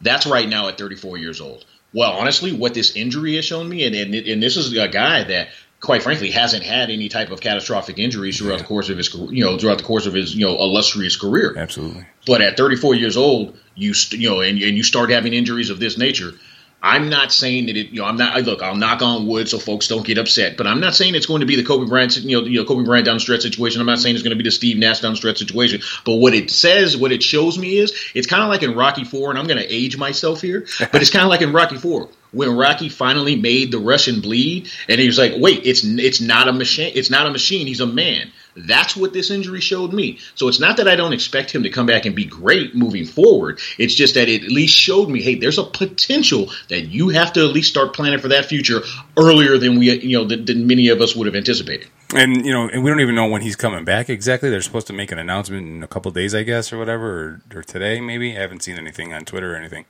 That's 0.01 0.27
right 0.27 0.49
now 0.49 0.69
at 0.69 0.79
34 0.79 1.17
years 1.17 1.41
old. 1.41 1.65
Well, 1.95 2.13
honestly, 2.13 2.53
what 2.53 2.75
this 2.75 2.95
injury 2.95 3.37
has 3.37 3.47
shown 3.47 3.67
me, 3.67 3.87
and 3.87 3.95
and, 3.95 4.15
and 4.15 4.43
this 4.43 4.59
is 4.59 4.77
a 4.77 4.89
guy 4.89 5.25
that, 5.25 5.49
quite 5.81 6.03
frankly, 6.03 6.31
hasn't 6.31 6.65
had 6.65 6.91
any 6.91 7.09
type 7.09 7.31
of 7.31 7.41
catastrophic 7.41 7.99
injuries 7.99 8.39
throughout 8.39 8.59
the 8.59 8.65
course 8.65 8.89
of 8.89 8.97
his, 8.97 9.15
you 9.15 9.45
know, 9.45 9.59
throughout 9.59 9.79
the 9.79 9.85
course 9.85 10.07
of 10.07 10.15
his, 10.15 10.35
you 10.35 10.45
know, 10.45 10.57
illustrious 10.59 11.17
career. 11.17 11.55
Absolutely. 11.57 12.07
But 12.27 12.43
at 12.43 12.57
34 12.57 12.95
years 12.95 13.17
old, 13.17 13.57
you 13.75 13.95
st- 13.95 14.21
you 14.21 14.29
know, 14.29 14.41
and, 14.41 14.61
and 14.61 14.77
you 14.77 14.83
start 14.83 15.11
having 15.11 15.33
injuries 15.33 15.71
of 15.71 15.79
this 15.79 15.97
nature. 15.97 16.33
I'm 16.81 17.09
not 17.09 17.33
saying 17.33 17.67
that 17.67 17.77
it. 17.77 17.89
You 17.89 18.03
know, 18.03 18.05
I'm 18.05 18.17
not. 18.17 18.41
Look, 18.43 18.63
I'll 18.63 18.77
knock 18.77 19.03
on 19.03 19.27
wood 19.27 19.49
so 19.49 19.59
folks 19.59 19.89
don't 19.89 20.07
get 20.07 20.17
upset. 20.17 20.57
But 20.57 20.69
I'm 20.69 20.79
not 20.79 20.95
saying 20.95 21.17
it's 21.17 21.27
going 21.27 21.41
to 21.41 21.47
be 21.47 21.57
the 21.57 21.65
Kobe 21.65 21.89
Bryant, 21.89 22.17
you 22.19 22.41
know, 22.41 22.47
you 22.47 22.61
know, 22.61 22.65
Kobe 22.65 22.85
Bryant 22.85 23.05
down 23.05 23.17
the 23.17 23.21
stretch 23.21 23.43
situation. 23.43 23.81
I'm 23.81 23.87
not 23.89 23.99
saying 23.99 24.15
it's 24.15 24.23
going 24.23 24.37
to 24.37 24.41
be 24.41 24.49
the 24.49 24.53
Steve 24.53 24.79
Nash 24.79 25.01
down 25.01 25.13
the 25.13 25.17
stretch 25.17 25.39
situation. 25.39 25.81
But 26.05 26.17
what 26.17 26.35
it 26.35 26.53
says, 26.53 26.97
what 26.97 27.11
it 27.11 27.21
shows 27.21 27.59
me 27.59 27.79
is, 27.79 27.93
it's 28.15 28.29
kind 28.29 28.45
of 28.45 28.49
like 28.49 28.63
in 28.63 28.77
Rocky 28.77 29.03
Four, 29.03 29.31
and 29.31 29.39
I'm 29.41 29.49
going 29.49 29.59
to 29.59 29.67
age 29.67 29.97
myself 29.97 30.41
here, 30.41 30.69
but 30.79 31.03
it's 31.03 31.11
kind 31.11 31.25
of 31.25 31.31
like 31.31 31.43
in 31.43 31.53
Rocky 31.53 31.79
Four 31.79 32.11
when 32.33 32.57
Rocky 32.57 32.89
finally 32.89 33.37
made 33.37 33.73
the 33.73 33.79
Russian 33.79 34.21
bleed, 34.21 34.71
and 34.89 35.01
he 35.01 35.07
was 35.07 35.19
like, 35.19 35.35
"Wait, 35.37 35.63
it's 35.65 35.85
it's 35.85 36.21
not 36.21 36.49
a 36.49 36.53
machine. 36.53 36.93
It's 36.95 37.11
not 37.11 37.27
a 37.27 37.31
machine. 37.31 37.67
He's 37.67 37.81
a 37.81 37.87
man." 37.87 38.31
That's 38.67 38.97
what 38.97 39.13
this 39.13 39.31
injury 39.31 39.61
showed 39.61 39.93
me. 39.93 40.19
So 40.35 40.49
it's 40.49 40.59
not 40.59 40.79
that 40.79 40.89
I 40.89 40.97
don't 40.97 41.13
expect 41.13 41.55
him 41.55 41.63
to 41.63 41.71
come 41.71 41.87
back 41.87 42.07
and 42.07 42.17
be 42.17 42.25
great 42.25 42.75
moving 42.75 43.05
forward. 43.05 43.61
It's 43.79 43.95
just 43.95 44.15
that 44.15 44.29
it 44.29 44.45
at 44.45 44.51
least 44.51 44.75
showed 44.75 45.09
me, 45.09 45.23
hey, 45.23 45.37
there's 45.37 45.59
a 45.59 45.65
potential 45.65 46.51
that 46.69 46.87
you 46.87 47.11
have 47.11 47.33
to 47.35 47.41
at 47.45 47.53
least 47.53 47.71
start 47.71 47.95
planning 47.95 48.19
for 48.19 48.29
that 48.29 48.47
future 48.47 48.81
earlier 49.17 49.59
than 49.59 49.79
we, 49.79 49.93
you 50.01 50.19
know, 50.19 50.25
than, 50.25 50.45
than 50.45 50.67
many 50.67 50.89
of 50.89 51.01
us 51.01 51.15
would 51.15 51.27
have 51.27 51.37
anticipated. 51.37 51.87
And 52.15 52.45
you 52.45 52.53
know, 52.53 52.69
and 52.69 52.83
we 52.83 52.91
don't 52.91 53.01
even 53.01 53.15
know 53.15 53.29
when 53.29 53.43
he's 53.43 53.57
coming 53.57 53.85
back 53.85 54.09
exactly. 54.09 54.51
They're 54.51 54.63
supposed 54.63 54.87
to 54.89 54.93
make 54.93 55.13
an 55.13 55.19
announcement 55.19 55.67
in 55.69 55.83
a 55.83 55.89
couple 55.89 56.11
days, 56.11 56.35
I 56.35 56.43
guess, 56.43 56.73
or 56.73 56.79
whatever, 56.79 57.41
or, 57.53 57.59
or 57.59 57.63
today 57.63 58.01
maybe. 58.01 58.37
I 58.37 58.41
haven't 58.41 58.63
seen 58.63 58.79
anything 58.79 59.13
on 59.13 59.25
Twitter 59.25 59.53
or 59.53 59.57
anything 59.57 59.85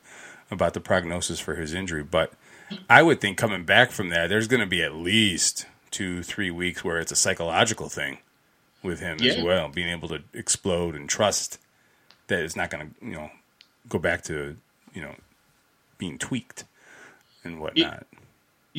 about 0.50 0.74
the 0.74 0.80
prognosis 0.80 1.40
for 1.40 1.54
his 1.54 1.74
injury, 1.74 2.02
but 2.02 2.32
I 2.88 3.02
would 3.02 3.20
think 3.20 3.38
coming 3.38 3.64
back 3.64 3.90
from 3.90 4.10
that, 4.10 4.28
there's 4.28 4.48
going 4.48 4.60
to 4.60 4.66
be 4.66 4.82
at 4.82 4.94
least 4.94 5.66
two, 5.90 6.22
three 6.22 6.50
weeks 6.50 6.84
where 6.84 6.98
it's 6.98 7.12
a 7.12 7.16
psychological 7.16 7.88
thing 7.88 8.18
with 8.82 9.00
him 9.00 9.18
as 9.22 9.42
well, 9.44 9.68
being 9.68 9.88
able 9.88 10.08
to 10.08 10.20
explode 10.34 10.94
and 10.94 11.08
trust 11.08 11.58
that 12.28 12.40
it's 12.40 12.56
not 12.56 12.70
going 12.70 12.88
to, 12.88 13.06
you 13.06 13.12
know, 13.12 13.30
go 13.88 13.98
back 13.98 14.22
to, 14.24 14.56
you 14.94 15.02
know, 15.02 15.14
being 15.96 16.18
tweaked 16.18 16.64
and 17.44 17.60
whatnot. 17.60 18.06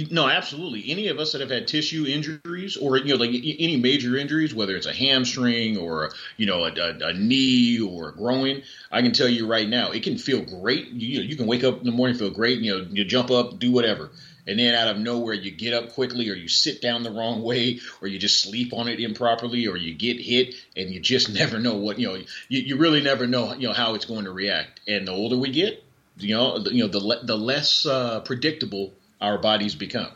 No, 0.09 0.29
absolutely. 0.29 0.89
Any 0.91 1.07
of 1.07 1.19
us 1.19 1.33
that 1.33 1.41
have 1.41 1.49
had 1.49 1.67
tissue 1.67 2.05
injuries, 2.07 2.77
or 2.77 2.97
you 2.97 3.15
know, 3.15 3.15
like 3.15 3.31
any 3.31 3.75
major 3.75 4.15
injuries, 4.15 4.53
whether 4.53 4.75
it's 4.75 4.85
a 4.85 4.93
hamstring 4.93 5.77
or 5.77 6.11
you 6.37 6.45
know 6.45 6.63
a, 6.63 6.71
a, 6.71 7.09
a 7.09 7.13
knee 7.13 7.79
or 7.81 8.09
a 8.09 8.13
groin, 8.13 8.63
I 8.91 9.01
can 9.01 9.11
tell 9.11 9.27
you 9.27 9.47
right 9.47 9.67
now, 9.67 9.91
it 9.91 10.03
can 10.03 10.17
feel 10.17 10.41
great. 10.41 10.87
You 10.87 11.21
you 11.21 11.35
can 11.35 11.47
wake 11.47 11.63
up 11.63 11.79
in 11.79 11.85
the 11.85 11.91
morning 11.91 12.17
feel 12.17 12.29
great. 12.29 12.59
You 12.59 12.77
know, 12.77 12.87
you 12.89 13.03
jump 13.03 13.29
up, 13.29 13.59
do 13.59 13.71
whatever, 13.71 14.11
and 14.47 14.57
then 14.57 14.73
out 14.73 14.87
of 14.87 14.99
nowhere 15.01 15.33
you 15.33 15.51
get 15.51 15.73
up 15.73 15.91
quickly, 15.93 16.29
or 16.29 16.33
you 16.33 16.47
sit 16.47 16.81
down 16.81 17.03
the 17.03 17.11
wrong 17.11 17.41
way, 17.41 17.81
or 18.01 18.07
you 18.07 18.19
just 18.19 18.41
sleep 18.41 18.73
on 18.73 18.87
it 18.87 18.99
improperly, 19.01 19.67
or 19.67 19.75
you 19.75 19.93
get 19.93 20.21
hit, 20.21 20.55
and 20.77 20.89
you 20.91 21.01
just 21.01 21.29
never 21.33 21.59
know 21.59 21.75
what 21.75 21.99
you 21.99 22.07
know. 22.07 22.15
You, 22.47 22.61
you 22.61 22.77
really 22.77 23.01
never 23.01 23.27
know 23.27 23.53
you 23.53 23.67
know 23.67 23.73
how 23.73 23.95
it's 23.95 24.05
going 24.05 24.25
to 24.25 24.31
react. 24.31 24.79
And 24.87 25.07
the 25.07 25.11
older 25.11 25.37
we 25.37 25.51
get, 25.51 25.83
you 26.17 26.35
know, 26.35 26.57
you 26.71 26.85
know 26.85 26.89
the 26.89 27.19
the 27.23 27.37
less 27.37 27.85
uh, 27.85 28.21
predictable 28.21 28.93
our 29.21 29.37
bodies 29.37 29.75
become. 29.75 30.11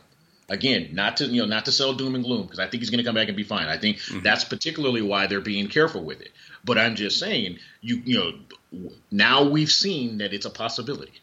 Again, 0.48 0.90
not 0.92 1.16
to 1.18 1.26
you 1.26 1.40
know 1.40 1.48
not 1.48 1.64
to 1.64 1.72
sell 1.72 1.94
doom 1.94 2.14
and 2.14 2.22
gloom 2.22 2.42
because 2.42 2.58
I 2.58 2.66
think 2.66 2.82
he's 2.82 2.90
going 2.90 2.98
to 2.98 3.04
come 3.04 3.14
back 3.14 3.28
and 3.28 3.36
be 3.36 3.44
fine. 3.44 3.66
I 3.66 3.78
think 3.78 3.96
mm-hmm. 3.96 4.20
that's 4.20 4.44
particularly 4.44 5.00
why 5.00 5.26
they're 5.26 5.40
being 5.40 5.68
careful 5.68 6.04
with 6.04 6.20
it. 6.20 6.32
But 6.64 6.76
I'm 6.76 6.96
just 6.96 7.18
saying, 7.18 7.58
you 7.80 8.02
you 8.04 8.18
know, 8.18 8.90
now 9.10 9.44
we've 9.48 9.70
seen 9.70 10.18
that 10.18 10.34
it's 10.34 10.44
a 10.44 10.50
possibility. 10.50 11.20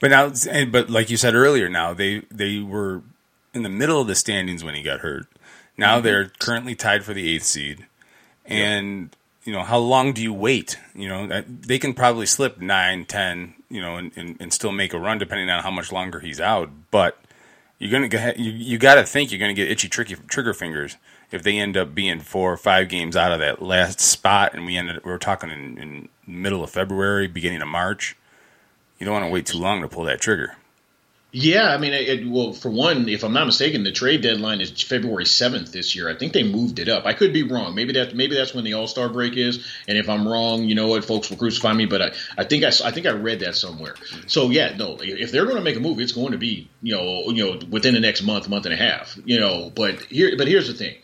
But 0.00 0.10
now, 0.10 0.32
but 0.66 0.88
like 0.88 1.10
you 1.10 1.16
said 1.16 1.34
earlier, 1.34 1.68
now 1.68 1.92
they 1.92 2.22
they 2.30 2.60
were 2.60 3.02
in 3.52 3.62
the 3.62 3.68
middle 3.68 4.00
of 4.00 4.06
the 4.06 4.14
standings 4.14 4.64
when 4.64 4.74
he 4.74 4.82
got 4.82 5.00
hurt. 5.00 5.26
Now 5.76 5.96
mm-hmm. 5.96 6.04
they're 6.04 6.32
currently 6.38 6.74
tied 6.74 7.04
for 7.04 7.12
the 7.12 7.28
eighth 7.34 7.44
seed, 7.44 7.86
and 8.46 9.14
you 9.44 9.52
know 9.52 9.62
how 9.62 9.78
long 9.78 10.12
do 10.12 10.22
you 10.22 10.32
wait? 10.32 10.78
You 10.94 11.08
know 11.08 11.26
that- 11.26 11.62
they 11.62 11.78
can 11.78 11.94
probably 11.94 12.26
slip 12.26 12.58
nine, 12.58 13.04
ten, 13.04 13.54
you 13.68 13.80
know, 13.80 13.96
and, 13.96 14.12
and, 14.16 14.36
and 14.40 14.52
still 14.52 14.72
make 14.72 14.92
a 14.92 14.98
run 14.98 15.18
depending 15.18 15.50
on 15.50 15.62
how 15.62 15.70
much 15.70 15.92
longer 15.92 16.20
he's 16.20 16.40
out. 16.40 16.70
But 16.90 17.18
you're 17.82 17.90
gonna 17.90 18.32
you 18.36 18.52
you 18.52 18.78
got 18.78 18.94
to 18.94 19.02
think 19.02 19.32
you're 19.32 19.40
gonna 19.40 19.54
get 19.54 19.68
itchy, 19.68 19.88
tricky 19.88 20.14
trigger 20.28 20.54
fingers 20.54 20.96
if 21.32 21.42
they 21.42 21.58
end 21.58 21.76
up 21.76 21.96
being 21.96 22.20
four 22.20 22.52
or 22.52 22.56
five 22.56 22.88
games 22.88 23.16
out 23.16 23.32
of 23.32 23.40
that 23.40 23.60
last 23.60 23.98
spot, 23.98 24.54
and 24.54 24.64
we 24.64 24.76
ended 24.76 25.04
we're 25.04 25.18
talking 25.18 25.50
in, 25.50 25.78
in 25.78 26.08
middle 26.24 26.62
of 26.62 26.70
February, 26.70 27.26
beginning 27.26 27.60
of 27.60 27.66
March. 27.66 28.16
You 29.00 29.06
don't 29.06 29.14
want 29.14 29.24
to 29.24 29.32
wait 29.32 29.46
too 29.46 29.58
long 29.58 29.80
to 29.80 29.88
pull 29.88 30.04
that 30.04 30.20
trigger. 30.20 30.56
Yeah, 31.34 31.70
I 31.70 31.78
mean, 31.78 31.94
it, 31.94 32.08
it- 32.08 32.28
well, 32.28 32.52
for 32.52 32.68
one, 32.68 33.08
if 33.08 33.24
I'm 33.24 33.32
not 33.32 33.46
mistaken, 33.46 33.84
the 33.84 33.90
trade 33.92 34.20
deadline 34.20 34.60
is 34.60 34.70
February 34.82 35.24
7th 35.24 35.72
this 35.72 35.96
year. 35.96 36.10
I 36.10 36.14
think 36.14 36.34
they 36.34 36.42
moved 36.42 36.78
it 36.78 36.90
up. 36.90 37.06
I 37.06 37.14
could 37.14 37.32
be 37.32 37.42
wrong. 37.42 37.74
Maybe 37.74 37.94
that 37.94 38.14
maybe 38.14 38.34
that's 38.36 38.52
when 38.54 38.64
the 38.64 38.74
All 38.74 38.86
Star 38.86 39.08
break 39.08 39.38
is. 39.38 39.66
And 39.88 39.96
if 39.96 40.10
I'm 40.10 40.28
wrong, 40.28 40.64
you 40.64 40.74
know 40.74 40.88
what, 40.88 41.06
folks 41.06 41.30
will 41.30 41.38
crucify 41.38 41.72
me. 41.72 41.86
But 41.86 42.02
I, 42.02 42.12
I 42.36 42.44
think 42.44 42.64
I, 42.64 42.68
I 42.84 42.90
think 42.90 43.06
I 43.06 43.12
read 43.12 43.40
that 43.40 43.56
somewhere. 43.56 43.94
So 44.26 44.50
yeah, 44.50 44.76
no, 44.76 44.98
if 45.00 45.32
they're 45.32 45.44
going 45.46 45.56
to 45.56 45.62
make 45.62 45.76
a 45.76 45.80
move, 45.80 46.00
it's 46.00 46.12
going 46.12 46.32
to 46.32 46.38
be 46.38 46.68
you 46.82 46.94
know 46.94 47.30
you 47.30 47.46
know 47.46 47.66
within 47.70 47.94
the 47.94 48.00
next 48.00 48.22
month, 48.22 48.50
month 48.50 48.66
and 48.66 48.74
a 48.74 48.76
half. 48.76 49.18
You 49.24 49.40
know, 49.40 49.72
but 49.74 50.02
here 50.02 50.36
but 50.36 50.48
here's 50.48 50.68
the 50.68 50.74
thing: 50.74 50.96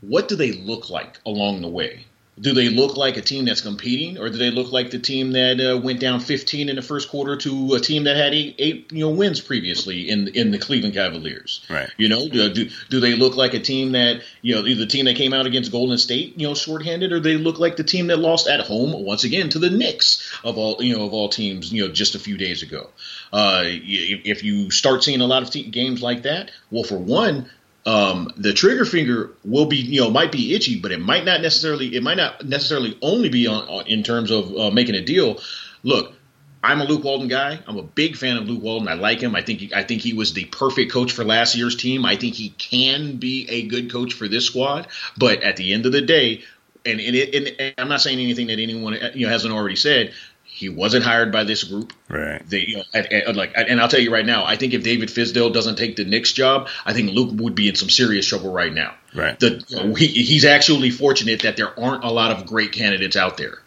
what 0.00 0.26
do 0.26 0.34
they 0.34 0.50
look 0.50 0.90
like 0.90 1.20
along 1.24 1.62
the 1.62 1.68
way? 1.68 2.06
Do 2.40 2.52
they 2.52 2.68
look 2.68 2.96
like 2.96 3.16
a 3.16 3.22
team 3.22 3.44
that's 3.44 3.60
competing, 3.60 4.18
or 4.18 4.28
do 4.28 4.36
they 4.36 4.50
look 4.50 4.72
like 4.72 4.90
the 4.90 4.98
team 4.98 5.32
that 5.32 5.60
uh, 5.60 5.78
went 5.78 6.00
down 6.00 6.20
15 6.20 6.68
in 6.68 6.76
the 6.76 6.82
first 6.82 7.08
quarter 7.08 7.36
to 7.36 7.74
a 7.74 7.80
team 7.80 8.04
that 8.04 8.16
had 8.16 8.34
eight, 8.34 8.56
eight 8.58 8.92
you 8.92 9.00
know 9.00 9.10
wins 9.10 9.40
previously 9.40 10.10
in 10.10 10.28
in 10.28 10.50
the 10.50 10.58
Cleveland 10.58 10.94
Cavaliers? 10.94 11.64
Right. 11.70 11.90
You 11.96 12.08
know, 12.08 12.28
do, 12.28 12.52
do 12.52 12.70
do 12.90 13.00
they 13.00 13.14
look 13.14 13.36
like 13.36 13.54
a 13.54 13.60
team 13.60 13.92
that 13.92 14.22
you 14.42 14.54
know 14.54 14.62
the 14.62 14.86
team 14.86 15.04
that 15.04 15.16
came 15.16 15.32
out 15.32 15.46
against 15.46 15.70
Golden 15.70 15.98
State, 15.98 16.38
you 16.38 16.48
know, 16.48 16.54
shorthanded, 16.54 17.12
or 17.12 17.20
they 17.20 17.36
look 17.36 17.58
like 17.58 17.76
the 17.76 17.84
team 17.84 18.08
that 18.08 18.18
lost 18.18 18.48
at 18.48 18.60
home 18.60 19.04
once 19.04 19.24
again 19.24 19.48
to 19.50 19.58
the 19.58 19.70
Knicks 19.70 20.32
of 20.42 20.58
all 20.58 20.82
you 20.82 20.96
know 20.96 21.04
of 21.04 21.12
all 21.12 21.28
teams, 21.28 21.72
you 21.72 21.86
know, 21.86 21.92
just 21.92 22.14
a 22.14 22.18
few 22.18 22.36
days 22.36 22.62
ago? 22.62 22.90
Uh, 23.32 23.62
if, 23.64 24.44
you 24.44 24.70
start 24.70 25.02
seeing 25.02 25.20
a 25.20 25.26
lot 25.26 25.42
of 25.42 25.50
te- 25.50 25.68
games 25.68 26.02
like 26.02 26.22
that, 26.22 26.50
well, 26.70 26.84
for 26.84 26.98
one, 26.98 27.50
um, 27.86 28.30
the 28.36 28.52
trigger 28.52 28.84
finger 28.84 29.30
will 29.44 29.66
be, 29.66 29.76
you 29.76 30.00
know, 30.00 30.10
might 30.10 30.32
be 30.32 30.54
itchy, 30.54 30.80
but 30.80 30.92
it 30.92 31.00
might 31.00 31.24
not 31.24 31.42
necessarily, 31.42 31.94
it 31.94 32.02
might 32.02 32.16
not 32.16 32.44
necessarily 32.44 32.96
only 33.02 33.28
be 33.28 33.46
on, 33.46 33.68
on 33.68 33.86
in 33.86 34.02
terms 34.02 34.30
of 34.30 34.54
uh, 34.56 34.70
making 34.70 34.94
a 34.94 35.04
deal. 35.04 35.40
Look, 35.82 36.14
I'm 36.62 36.80
a 36.80 36.84
Luke 36.84 37.04
Walton 37.04 37.28
guy. 37.28 37.60
I'm 37.66 37.76
a 37.76 37.82
big 37.82 38.16
fan 38.16 38.38
of 38.38 38.48
Luke 38.48 38.62
Walton. 38.62 38.88
I 38.88 38.94
like 38.94 39.20
him. 39.20 39.36
I 39.36 39.42
think 39.42 39.60
he, 39.60 39.74
I 39.74 39.82
think 39.82 40.00
he 40.00 40.14
was 40.14 40.32
the 40.32 40.46
perfect 40.46 40.90
coach 40.90 41.12
for 41.12 41.22
last 41.22 41.54
year's 41.56 41.76
team. 41.76 42.06
I 42.06 42.16
think 42.16 42.34
he 42.34 42.50
can 42.50 43.16
be 43.16 43.46
a 43.50 43.66
good 43.66 43.92
coach 43.92 44.14
for 44.14 44.28
this 44.28 44.46
squad. 44.46 44.88
But 45.18 45.42
at 45.42 45.56
the 45.56 45.74
end 45.74 45.84
of 45.84 45.92
the 45.92 46.00
day, 46.00 46.42
and, 46.86 47.00
and, 47.00 47.14
it, 47.14 47.56
and 47.58 47.74
I'm 47.76 47.88
not 47.88 48.00
saying 48.00 48.18
anything 48.18 48.46
that 48.46 48.58
anyone 48.58 48.98
you 49.14 49.26
know 49.26 49.32
hasn't 49.32 49.52
already 49.52 49.76
said. 49.76 50.14
He 50.54 50.68
wasn't 50.68 51.04
hired 51.04 51.32
by 51.32 51.42
this 51.42 51.64
group. 51.64 51.92
Right. 52.08 52.40
They, 52.48 52.60
you 52.60 52.76
know, 52.76 52.84
at, 52.94 53.12
at, 53.12 53.34
like, 53.34 53.54
and 53.56 53.80
I'll 53.80 53.88
tell 53.88 53.98
you 53.98 54.12
right 54.12 54.24
now, 54.24 54.44
I 54.44 54.54
think 54.54 54.72
if 54.72 54.84
David 54.84 55.08
Fizdale 55.08 55.52
doesn't 55.52 55.74
take 55.74 55.96
the 55.96 56.04
Knicks 56.04 56.32
job, 56.32 56.68
I 56.86 56.92
think 56.92 57.10
Luke 57.10 57.30
would 57.32 57.56
be 57.56 57.68
in 57.68 57.74
some 57.74 57.90
serious 57.90 58.24
trouble 58.24 58.52
right 58.52 58.72
now. 58.72 58.94
Right. 59.16 59.38
The, 59.40 59.64
you 59.66 59.76
know, 59.76 59.94
he, 59.94 60.06
he's 60.06 60.44
actually 60.44 60.90
fortunate 60.90 61.42
that 61.42 61.56
there 61.56 61.76
aren't 61.76 62.04
a 62.04 62.10
lot 62.10 62.30
of 62.30 62.46
great 62.46 62.70
candidates 62.70 63.16
out 63.16 63.36
there. 63.36 63.58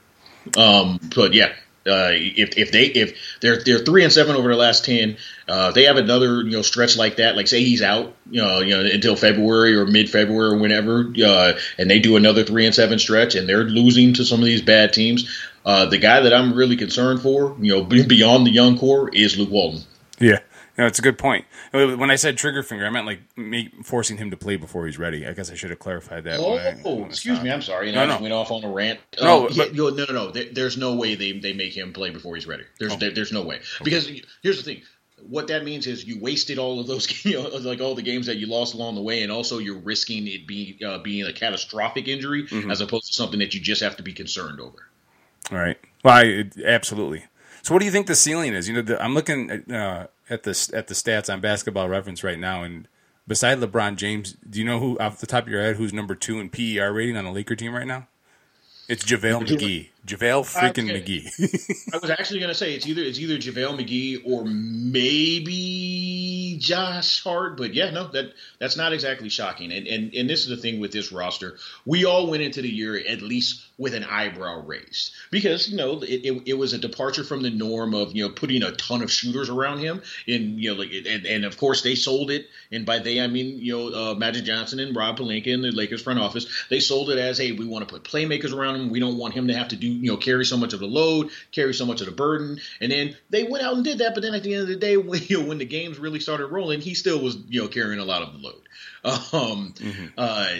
Um, 0.55 1.01
but 1.13 1.33
yeah, 1.33 1.51
uh, 1.87 2.11
if 2.11 2.57
if 2.57 2.71
they 2.71 2.85
if 2.85 3.17
they're 3.39 3.63
they're 3.63 3.79
three 3.79 4.03
and 4.03 4.11
seven 4.11 4.35
over 4.35 4.49
the 4.49 4.57
last 4.57 4.83
ten, 4.83 5.17
uh, 5.47 5.71
they 5.71 5.83
have 5.83 5.95
another 5.95 6.41
you 6.41 6.51
know 6.51 6.61
stretch 6.61 6.97
like 6.97 7.15
that. 7.17 7.37
Like 7.37 7.47
say 7.47 7.63
he's 7.63 7.81
out, 7.81 8.13
you 8.29 8.41
know, 8.41 8.59
you 8.59 8.75
know 8.75 8.83
until 8.83 9.15
February 9.15 9.75
or 9.75 9.85
mid 9.85 10.09
February 10.09 10.53
or 10.53 10.57
whenever, 10.57 11.13
uh, 11.25 11.53
and 11.77 11.89
they 11.89 11.99
do 11.99 12.17
another 12.17 12.43
three 12.43 12.65
and 12.65 12.75
seven 12.75 12.99
stretch, 12.99 13.35
and 13.35 13.47
they're 13.47 13.63
losing 13.63 14.13
to 14.15 14.25
some 14.25 14.39
of 14.39 14.45
these 14.45 14.61
bad 14.61 14.91
teams. 14.91 15.29
Uh, 15.67 15.85
the 15.85 15.97
guy 15.97 16.21
that 16.21 16.33
I'm 16.33 16.53
really 16.53 16.77
concerned 16.77 17.21
for, 17.21 17.55
you 17.59 17.73
know, 17.75 17.83
beyond 17.83 18.47
the 18.47 18.51
young 18.51 18.77
core, 18.79 19.09
is 19.13 19.37
Luke 19.37 19.49
Walton. 19.51 19.81
Yeah. 20.17 20.39
No, 20.77 20.85
it's 20.85 20.99
a 20.99 21.01
good 21.01 21.17
point. 21.17 21.43
When 21.73 22.09
I 22.09 22.15
said 22.15 22.37
trigger 22.37 22.63
finger, 22.63 22.85
I 22.85 22.89
meant 22.91 23.05
like 23.05 23.19
me 23.35 23.71
forcing 23.83 24.15
him 24.17 24.29
to 24.31 24.37
play 24.37 24.55
before 24.55 24.85
he's 24.85 24.97
ready. 24.97 25.27
I 25.27 25.33
guess 25.33 25.51
I 25.51 25.55
should 25.55 25.71
have 25.71 25.79
clarified 25.79 26.23
that. 26.25 26.39
Oh, 26.39 26.55
I, 26.57 26.73
when 26.83 27.07
excuse 27.09 27.41
me. 27.41 27.51
I'm 27.51 27.61
sorry. 27.63 27.87
And 27.89 27.95
No, 27.95 28.03
I 28.03 28.05
just 28.05 28.19
no. 28.19 28.21
went 28.23 28.33
off 28.33 28.51
on 28.51 28.63
a 28.63 28.69
rant. 28.71 28.99
No, 29.21 29.47
Um, 29.47 29.53
yeah, 29.53 29.65
no, 29.73 29.89
no, 29.89 30.05
no. 30.05 30.31
There, 30.31 30.45
there's 30.53 30.77
no 30.77 30.95
way 30.95 31.15
they, 31.15 31.31
they 31.33 31.51
make 31.53 31.75
him 31.75 31.91
play 31.93 32.11
before 32.11 32.35
he's 32.35 32.47
ready. 32.47 32.63
There's 32.79 32.93
Oh. 32.93 32.95
there, 32.97 33.11
there's 33.11 33.33
no 33.33 33.41
way 33.41 33.59
because 33.83 34.07
here's 34.43 34.57
the 34.57 34.63
thing. 34.63 34.83
What 35.27 35.47
that 35.47 35.65
means 35.65 35.87
is 35.87 36.05
you 36.05 36.19
wasted 36.21 36.59
all 36.59 36.79
of 36.79 36.85
those, 36.87 37.25
you 37.25 37.33
know, 37.33 37.49
like 37.57 37.81
all 37.81 37.95
the 37.95 38.03
games 38.03 38.27
that 38.27 38.37
you 38.37 38.45
lost 38.45 38.75
along 38.75 38.95
the 38.95 39.01
way, 39.01 39.23
and 39.23 39.31
also 39.31 39.57
you're 39.57 39.79
risking 39.79 40.27
it 40.27 40.45
being 40.47 40.77
uh, 40.85 40.99
being 40.99 41.25
a 41.25 41.33
catastrophic 41.33 42.07
injury 42.07 42.43
Mm-hmm. 42.43 42.69
as 42.71 42.79
opposed 42.81 43.07
to 43.07 43.13
something 43.13 43.39
that 43.39 43.53
you 43.55 43.59
just 43.59 43.81
have 43.81 43.97
to 43.97 44.03
be 44.03 44.13
concerned 44.13 44.59
over. 44.61 44.77
All 45.51 45.57
right. 45.57 45.77
Well, 46.03 46.15
I, 46.15 46.21
it- 46.23 46.57
absolutely. 46.65 47.25
So, 47.63 47.73
what 47.73 47.79
do 47.79 47.85
you 47.85 47.91
think 47.91 48.07
the 48.07 48.15
ceiling 48.15 48.53
is? 48.53 48.67
You 48.69 48.75
know, 48.75 48.81
the, 48.81 49.03
I'm 49.03 49.13
looking 49.13 49.49
at, 49.51 49.71
uh, 49.71 50.07
at 50.29 50.43
the 50.43 50.71
at 50.73 50.87
the 50.87 50.93
stats 50.93 51.31
on 51.31 51.41
Basketball 51.41 51.89
Reference 51.89 52.23
right 52.23 52.39
now, 52.39 52.63
and 52.63 52.87
beside 53.27 53.57
LeBron 53.59 53.97
James, 53.97 54.37
do 54.49 54.59
you 54.59 54.65
know 54.65 54.79
who 54.79 54.97
off 54.99 55.19
the 55.19 55.27
top 55.27 55.43
of 55.45 55.49
your 55.49 55.61
head 55.61 55.75
who's 55.75 55.91
number 55.91 56.15
two 56.15 56.39
in 56.39 56.49
PER 56.49 56.93
rating 56.93 57.17
on 57.17 57.25
the 57.25 57.31
Laker 57.31 57.55
team 57.55 57.73
right 57.75 57.87
now? 57.87 58.07
It's 58.87 59.03
JaVale 59.03 59.45
McGee. 59.57 59.89
JaVale 60.07 60.45
freaking 60.45 60.89
Okay. 60.89 61.01
McGee. 61.01 61.89
I 61.93 61.97
was 61.97 62.09
actually 62.09 62.39
going 62.39 62.49
to 62.49 62.55
say 62.55 62.73
it's 62.73 62.87
either 62.87 63.01
it's 63.01 63.19
either 63.19 63.35
JaVale 63.35 63.77
McGee 63.77 64.21
or 64.25 64.45
maybe 64.45 66.57
Josh 66.59 67.23
Hart, 67.23 67.57
but 67.57 67.73
yeah, 67.73 67.89
no, 67.89 68.07
that 68.07 68.33
that's 68.59 68.77
not 68.77 68.93
exactly 68.93 69.29
shocking. 69.29 69.71
And 69.71 69.87
and 69.87 70.13
and 70.13 70.29
this 70.29 70.43
is 70.43 70.47
the 70.47 70.57
thing 70.57 70.79
with 70.79 70.91
this 70.91 71.11
roster, 71.11 71.57
we 71.85 72.05
all 72.05 72.29
went 72.29 72.43
into 72.43 72.61
the 72.61 72.69
year 72.69 72.97
at 72.97 73.21
least 73.21 73.63
with 73.77 73.93
an 73.93 74.03
eyebrow 74.03 74.63
raised 74.65 75.13
because 75.29 75.69
you 75.69 75.77
know 75.77 76.01
it, 76.01 76.25
it, 76.25 76.43
it 76.47 76.57
was 76.57 76.73
a 76.73 76.77
departure 76.77 77.23
from 77.23 77.43
the 77.43 77.49
norm 77.49 77.93
of 77.93 78.15
you 78.15 78.25
know 78.25 78.33
putting 78.33 78.63
a 78.63 78.71
ton 78.71 79.01
of 79.01 79.11
shooters 79.11 79.49
around 79.49 79.79
him, 79.79 80.01
and 80.27 80.59
you 80.59 80.73
know 80.73 80.81
like 80.81 80.91
and, 81.05 81.25
and 81.25 81.45
of 81.45 81.57
course 81.57 81.83
they 81.83 81.95
sold 81.95 82.31
it, 82.31 82.47
and 82.71 82.85
by 82.85 82.99
they 82.99 83.19
I 83.19 83.27
mean 83.27 83.59
you 83.59 83.77
know 83.77 84.11
uh, 84.11 84.15
Magic 84.15 84.45
Johnson 84.45 84.79
and 84.79 84.95
Rob 84.95 85.17
Pelinka 85.17 85.53
and 85.53 85.63
the 85.63 85.71
Lakers 85.71 86.01
front 86.01 86.19
office, 86.19 86.47
they 86.69 86.79
sold 86.79 87.09
it 87.09 87.19
as 87.19 87.37
hey 87.37 87.51
we 87.51 87.65
want 87.65 87.87
to 87.87 87.93
put 87.93 88.03
playmakers 88.03 88.53
around 88.53 88.75
him, 88.75 88.89
we 88.89 88.99
don't 88.99 89.17
want 89.17 89.33
him 89.33 89.47
to 89.47 89.53
have 89.53 89.69
to 89.69 89.75
do 89.75 89.87
you 90.01 90.11
know 90.11 90.17
carry 90.17 90.45
so 90.45 90.57
much 90.57 90.73
of 90.73 90.79
the 90.79 90.87
load, 90.87 91.29
carry 91.51 91.73
so 91.73 91.85
much 91.85 92.01
of 92.01 92.07
the 92.07 92.13
burden, 92.13 92.59
and 92.81 92.91
then 92.91 93.15
they 93.29 93.43
went 93.43 93.63
out 93.63 93.75
and 93.75 93.83
did 93.83 93.99
that, 93.99 94.13
but 94.13 94.23
then 94.23 94.33
at 94.33 94.43
the 94.43 94.53
end 94.53 94.63
of 94.63 94.69
the 94.69 94.75
day 94.75 94.97
when 94.97 95.21
you 95.25 95.41
know, 95.41 95.47
when 95.47 95.57
the 95.57 95.65
games 95.65 95.99
really 95.99 96.19
started 96.19 96.47
rolling, 96.47 96.81
he 96.81 96.93
still 96.93 97.21
was 97.21 97.37
you 97.47 97.61
know 97.61 97.67
carrying 97.67 97.99
a 97.99 98.05
lot 98.05 98.21
of 98.21 98.33
the 98.33 98.39
load. 98.39 98.61
Um, 99.31 99.73
uh, 100.17 100.53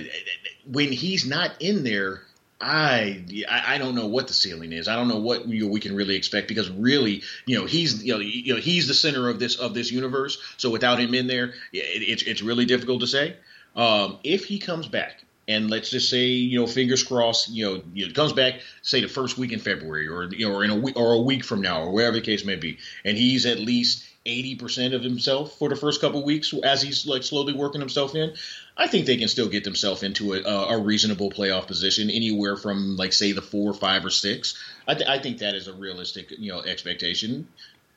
when 0.72 0.92
he's 0.92 1.26
not 1.26 1.62
in 1.62 1.84
there, 1.84 2.22
I, 2.60 3.24
I 3.50 3.76
I 3.76 3.78
don't 3.78 3.94
know 3.94 4.08
what 4.08 4.28
the 4.28 4.34
ceiling 4.34 4.72
is. 4.72 4.88
I 4.88 4.96
don't 4.96 5.08
know 5.08 5.20
what 5.20 5.48
you 5.48 5.66
know, 5.66 5.72
we 5.72 5.80
can 5.80 5.96
really 5.96 6.16
expect 6.16 6.48
because 6.48 6.70
really, 6.70 7.24
you 7.46 7.60
know, 7.60 7.66
he's 7.66 8.04
you 8.04 8.14
know, 8.14 8.20
you 8.20 8.54
know 8.54 8.60
he's 8.60 8.88
the 8.88 8.94
center 8.94 9.30
of 9.30 9.40
this 9.40 9.56
of 9.58 9.74
this 9.74 9.92
universe. 9.92 10.42
So 10.58 10.70
without 10.70 11.00
him 11.00 11.14
in 11.14 11.28
there, 11.28 11.54
it, 11.72 12.04
it's 12.04 12.24
it's 12.24 12.42
really 12.42 12.66
difficult 12.66 13.02
to 13.02 13.08
say. 13.08 13.36
Um, 13.76 14.18
if 14.24 14.46
he 14.46 14.58
comes 14.58 14.88
back, 14.88 15.24
and 15.48 15.70
let's 15.70 15.90
just 15.90 16.10
say 16.10 16.26
you 16.26 16.60
know, 16.60 16.68
fingers 16.68 17.04
crossed, 17.04 17.50
you 17.50 17.66
know, 17.66 17.82
know, 17.94 18.14
comes 18.14 18.34
back, 18.34 18.62
say 18.82 19.02
the 19.02 19.08
first 19.08 19.38
week 19.38 19.52
in 19.52 19.60
February, 19.60 20.08
or 20.08 20.26
you 20.26 20.48
know, 20.48 20.56
or 20.56 20.64
in 20.64 20.72
a 20.72 20.76
week 20.76 20.98
or 20.98 21.14
a 21.14 21.22
week 21.22 21.44
from 21.44 21.62
now, 21.62 21.84
or 21.84 21.92
wherever 21.92 22.16
the 22.16 22.22
case 22.22 22.44
may 22.46 22.56
be, 22.56 22.78
and 23.06 23.18
he's 23.18 23.46
at 23.46 23.60
least 23.60 24.06
eighty 24.26 24.56
percent 24.56 24.94
of 24.94 25.04
himself 25.04 25.58
for 25.58 25.70
the 25.70 25.76
first 25.76 26.02
couple 26.02 26.24
weeks 26.24 26.54
as 26.64 26.82
he's 26.82 27.08
like 27.08 27.24
slowly 27.24 27.54
working 27.54 27.82
himself 27.82 28.14
in. 28.16 28.34
I 28.76 28.88
think 28.88 29.06
they 29.06 29.18
can 29.18 29.28
still 29.28 29.48
get 29.48 29.64
themselves 29.64 30.04
into 30.04 30.34
a, 30.34 30.42
a 30.44 30.80
reasonable 30.80 31.32
playoff 31.32 31.68
position, 31.68 32.10
anywhere 32.10 32.58
from 32.58 32.98
like 32.98 33.14
say 33.14 33.32
the 33.32 33.42
four, 33.42 33.74
five, 33.74 34.06
or 34.06 34.10
six. 34.10 34.62
I, 34.88 34.94
th- 34.94 35.10
I 35.10 35.20
think 35.20 35.40
that 35.40 35.56
is 35.56 35.68
a 35.68 35.74
realistic 35.74 36.32
you 36.38 36.52
know 36.52 36.62
expectation. 36.62 37.48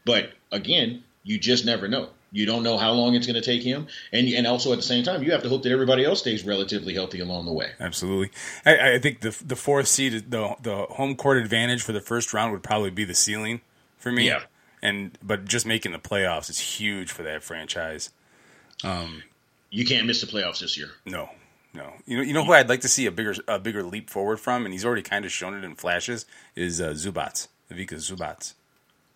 But 0.04 0.32
again, 0.50 1.04
you 1.24 1.38
just 1.38 1.66
never 1.66 1.88
know. 1.88 2.08
You 2.32 2.46
don't 2.46 2.62
know 2.62 2.78
how 2.78 2.92
long 2.92 3.14
it's 3.16 3.26
going 3.26 3.40
to 3.40 3.44
take 3.44 3.62
him, 3.62 3.88
and 4.12 4.28
and 4.28 4.46
also 4.46 4.72
at 4.72 4.76
the 4.76 4.82
same 4.82 5.02
time, 5.02 5.22
you 5.22 5.32
have 5.32 5.42
to 5.42 5.48
hope 5.48 5.62
that 5.64 5.72
everybody 5.72 6.04
else 6.04 6.20
stays 6.20 6.44
relatively 6.44 6.94
healthy 6.94 7.18
along 7.20 7.46
the 7.46 7.52
way. 7.52 7.70
Absolutely. 7.80 8.30
I, 8.64 8.94
I 8.94 8.98
think 8.98 9.20
the 9.20 9.36
the 9.44 9.56
fourth 9.56 9.88
seed, 9.88 10.30
the 10.30 10.54
the 10.62 10.86
home 10.90 11.16
court 11.16 11.38
advantage 11.38 11.82
for 11.82 11.92
the 11.92 12.00
first 12.00 12.32
round 12.32 12.52
would 12.52 12.62
probably 12.62 12.90
be 12.90 13.04
the 13.04 13.14
ceiling 13.14 13.62
for 13.98 14.12
me. 14.12 14.26
Yeah. 14.28 14.42
And 14.82 15.18
but 15.22 15.44
just 15.44 15.66
making 15.66 15.92
the 15.92 15.98
playoffs 15.98 16.48
is 16.48 16.58
huge 16.58 17.10
for 17.10 17.22
that 17.24 17.42
franchise. 17.42 18.10
Um, 18.84 19.22
You 19.70 19.84
can't 19.84 20.06
miss 20.06 20.20
the 20.20 20.26
playoffs 20.26 20.60
this 20.60 20.78
year. 20.78 20.88
No, 21.04 21.30
no. 21.74 21.92
You 22.06 22.16
know, 22.16 22.22
you 22.22 22.32
know 22.32 22.44
who 22.44 22.52
I'd 22.52 22.68
like 22.68 22.80
to 22.82 22.88
see 22.88 23.06
a 23.06 23.10
bigger 23.10 23.34
a 23.48 23.58
bigger 23.58 23.82
leap 23.82 24.08
forward 24.08 24.38
from, 24.38 24.64
and 24.64 24.72
he's 24.72 24.84
already 24.84 25.02
kind 25.02 25.24
of 25.24 25.32
shown 25.32 25.54
it 25.54 25.64
in 25.64 25.74
flashes. 25.74 26.26
Is 26.54 26.80
uh, 26.80 26.90
Zubac, 26.90 27.48
Ivica 27.70 27.96
Zubac. 27.96 28.54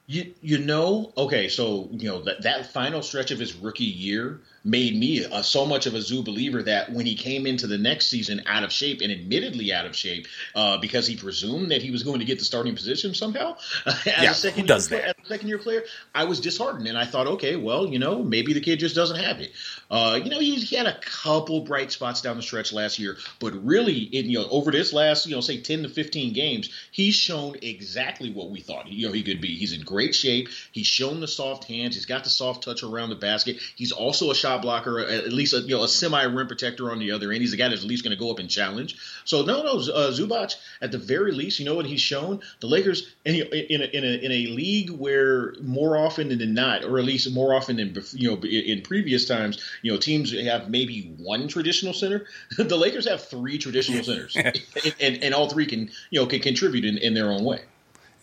You 0.06 0.34
you 0.42 0.58
know 0.58 1.12
okay 1.16 1.48
so 1.48 1.88
you 1.92 2.08
know 2.08 2.22
that 2.22 2.42
that 2.42 2.66
final 2.66 3.02
stretch 3.02 3.30
of 3.30 3.38
his 3.38 3.54
rookie 3.54 3.84
year 3.84 4.40
made 4.64 4.96
me 4.96 5.24
a, 5.24 5.42
so 5.44 5.66
much 5.66 5.86
of 5.86 5.94
a 5.94 6.00
zoo 6.00 6.22
believer 6.22 6.62
that 6.62 6.90
when 6.92 7.04
he 7.06 7.14
came 7.14 7.46
into 7.46 7.66
the 7.66 7.76
next 7.78 8.06
season 8.08 8.42
out 8.46 8.64
of 8.64 8.72
shape 8.72 9.00
and 9.02 9.12
admittedly 9.12 9.72
out 9.72 9.84
of 9.86 9.94
shape 9.94 10.26
uh, 10.54 10.78
because 10.78 11.06
he 11.06 11.16
presumed 11.16 11.70
that 11.70 11.82
he 11.82 11.90
was 11.90 12.02
going 12.02 12.18
to 12.20 12.24
get 12.24 12.38
the 12.38 12.44
starting 12.44 12.74
position 12.74 13.14
somehow 13.14 13.56
as 13.86 14.06
Yeah, 14.06 14.30
a 14.30 14.34
second 14.34 14.66
does 14.66 14.90
year, 14.90 15.00
that? 15.00 15.08
as 15.18 15.24
a 15.24 15.28
second 15.28 15.48
year 15.48 15.58
player 15.58 15.82
I 16.14 16.24
was 16.24 16.40
disheartened 16.40 16.86
and 16.88 16.96
I 16.96 17.04
thought 17.04 17.26
okay 17.26 17.56
well 17.56 17.86
you 17.86 17.98
know 17.98 18.22
maybe 18.22 18.52
the 18.54 18.60
kid 18.60 18.78
just 18.78 18.94
doesn't 18.94 19.18
have 19.18 19.40
it. 19.40 19.52
Uh, 19.90 20.18
you 20.22 20.30
know 20.30 20.38
he, 20.38 20.54
he 20.56 20.76
had 20.76 20.86
a 20.86 20.98
couple 21.00 21.60
bright 21.60 21.92
spots 21.92 22.22
down 22.22 22.36
the 22.36 22.42
stretch 22.42 22.72
last 22.72 22.98
year 22.98 23.16
but 23.40 23.52
really 23.64 23.98
in 23.98 24.30
you 24.30 24.38
know 24.38 24.48
over 24.50 24.70
this 24.70 24.92
last 24.92 25.26
you 25.26 25.34
know 25.34 25.40
say 25.40 25.60
10 25.60 25.82
to 25.82 25.88
15 25.88 26.32
games 26.32 26.70
he's 26.90 27.14
shown 27.14 27.56
exactly 27.62 28.30
what 28.32 28.50
we 28.50 28.60
thought. 28.60 28.88
You 28.88 29.06
know 29.08 29.12
he 29.12 29.22
could 29.22 29.40
be 29.40 29.56
he's 29.56 29.72
in 29.72 29.82
great 29.82 30.14
shape. 30.14 30.48
He's 30.72 30.86
shown 30.86 31.20
the 31.20 31.28
soft 31.28 31.64
hands. 31.64 31.94
He's 31.94 32.06
got 32.06 32.24
the 32.24 32.30
soft 32.30 32.64
touch 32.64 32.82
around 32.82 33.10
the 33.10 33.16
basket. 33.16 33.58
He's 33.76 33.92
also 33.92 34.30
a 34.30 34.34
shot 34.34 34.53
blocker 34.58 35.00
at 35.00 35.32
least 35.32 35.54
a, 35.54 35.60
you 35.60 35.76
know 35.76 35.82
a 35.82 35.88
semi 35.88 36.22
rim 36.24 36.46
protector 36.46 36.90
on 36.90 36.98
the 36.98 37.12
other 37.12 37.32
end. 37.32 37.40
He's 37.40 37.52
a 37.52 37.56
guy 37.56 37.68
that's 37.68 37.82
at 37.82 37.88
least 37.88 38.04
going 38.04 38.16
to 38.16 38.22
go 38.22 38.30
up 38.30 38.38
and 38.38 38.48
challenge. 38.48 38.96
So 39.24 39.42
no 39.42 39.62
no 39.62 39.72
uh, 39.72 40.10
Zubac 40.12 40.54
at 40.80 40.92
the 40.92 40.98
very 40.98 41.32
least 41.32 41.58
you 41.58 41.64
know 41.64 41.74
what 41.74 41.86
he's 41.86 42.00
shown? 42.00 42.40
The 42.60 42.66
Lakers 42.66 43.14
in, 43.24 43.34
in, 43.34 43.82
a, 43.82 43.84
in, 43.84 44.04
a, 44.04 44.24
in 44.24 44.32
a 44.32 44.46
league 44.52 44.90
where 44.90 45.54
more 45.60 45.96
often 45.96 46.36
than 46.36 46.54
not 46.54 46.84
or 46.84 46.98
at 46.98 47.04
least 47.04 47.32
more 47.32 47.54
often 47.54 47.76
than 47.76 47.96
you 48.12 48.30
know 48.30 48.40
in 48.42 48.82
previous 48.82 49.26
times 49.26 49.62
you 49.82 49.92
know 49.92 49.98
teams 49.98 50.32
have 50.32 50.70
maybe 50.70 51.14
one 51.18 51.48
traditional 51.48 51.92
center. 51.92 52.26
The 52.74 52.76
Lakers 52.76 53.06
have 53.06 53.22
three 53.22 53.58
traditional 53.58 54.02
centers 54.04 54.36
and, 54.36 54.60
and, 55.00 55.22
and 55.22 55.34
all 55.34 55.48
three 55.48 55.66
can 55.66 55.90
you 56.10 56.20
know 56.20 56.26
can 56.26 56.40
contribute 56.40 56.84
in, 56.84 56.98
in 56.98 57.14
their 57.14 57.30
own 57.30 57.44
way. 57.44 57.60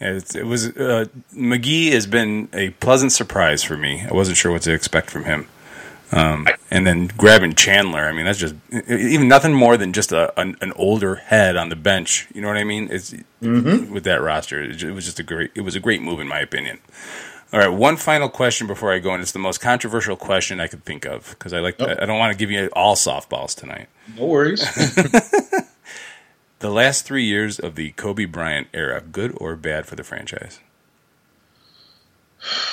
It's, 0.02 0.36
it 0.36 0.48
was 0.48 0.66
uh, 0.66 1.06
McGee 1.34 1.92
has 1.92 2.08
been 2.08 2.50
a 2.54 2.72
pleasant 2.72 3.12
surprise 3.12 3.64
for 3.64 3.78
me. 3.78 4.02
I 4.02 4.14
wasn't 4.14 4.38
sure 4.38 4.52
what 4.52 4.64
to 4.64 4.74
expect 4.74 5.12
from 5.12 5.26
him. 5.26 5.48
Um, 6.12 6.48
and 6.70 6.86
then 6.86 7.08
grabbing 7.08 7.56
Chandler, 7.56 8.02
I 8.02 8.12
mean, 8.12 8.26
that's 8.26 8.40
just 8.40 8.56
even 8.90 9.28
nothing 9.28 9.54
more 9.54 9.78
than 9.78 9.94
just 9.94 10.12
a, 10.12 10.38
an, 10.40 10.58
an 10.62 10.74
older 10.74 11.16
head 11.16 11.56
on 11.56 11.70
the 11.70 11.76
bench. 11.76 12.28
You 12.34 12.42
know 12.42 12.48
what 12.50 12.58
I 12.58 12.64
mean? 12.66 12.90
It's 12.92 13.14
with 13.42 14.04
that 14.04 14.22
roster, 14.22 14.62
it, 14.62 14.84
it 14.84 14.92
was 14.92 15.06
just 15.06 15.20
a 15.20 15.24
great. 15.24 15.52
It 15.56 15.62
was 15.62 15.76
a 15.76 15.80
great 15.80 16.02
move 16.02 16.20
in 16.20 16.28
my 16.28 16.40
opinion. 16.40 16.80
All 17.54 17.60
right, 17.60 17.68
one 17.68 17.98
final 17.98 18.30
question 18.30 18.66
before 18.66 18.94
I 18.94 19.00
go, 19.00 19.14
and 19.14 19.22
it's 19.22 19.34
the 19.34 19.40
most 19.40 19.60
controversial 19.60 20.16
question 20.16 20.62
I 20.62 20.68
could 20.68 20.86
think 20.86 21.06
of 21.06 21.32
because 21.32 21.52
I 21.54 21.60
like. 21.60 21.82
I 21.82 22.06
don't 22.06 22.20
want 22.20 22.32
to 22.32 22.38
give 22.38 22.52
you 22.52 22.70
all 22.74 22.96
softballs 22.96 23.56
tonight. 23.56 23.88
no 24.18 24.26
worries 24.26 24.62
The 26.60 26.70
last 26.70 27.06
three 27.06 27.24
years 27.24 27.60
of 27.60 27.74
the 27.76 27.92
Kobe 27.94 28.26
Bryant 28.26 28.68
era, 28.72 29.02
good 29.02 29.36
or 29.38 29.56
bad 29.56 29.88
for 29.88 29.96
the 29.96 30.04
franchise? 30.04 30.60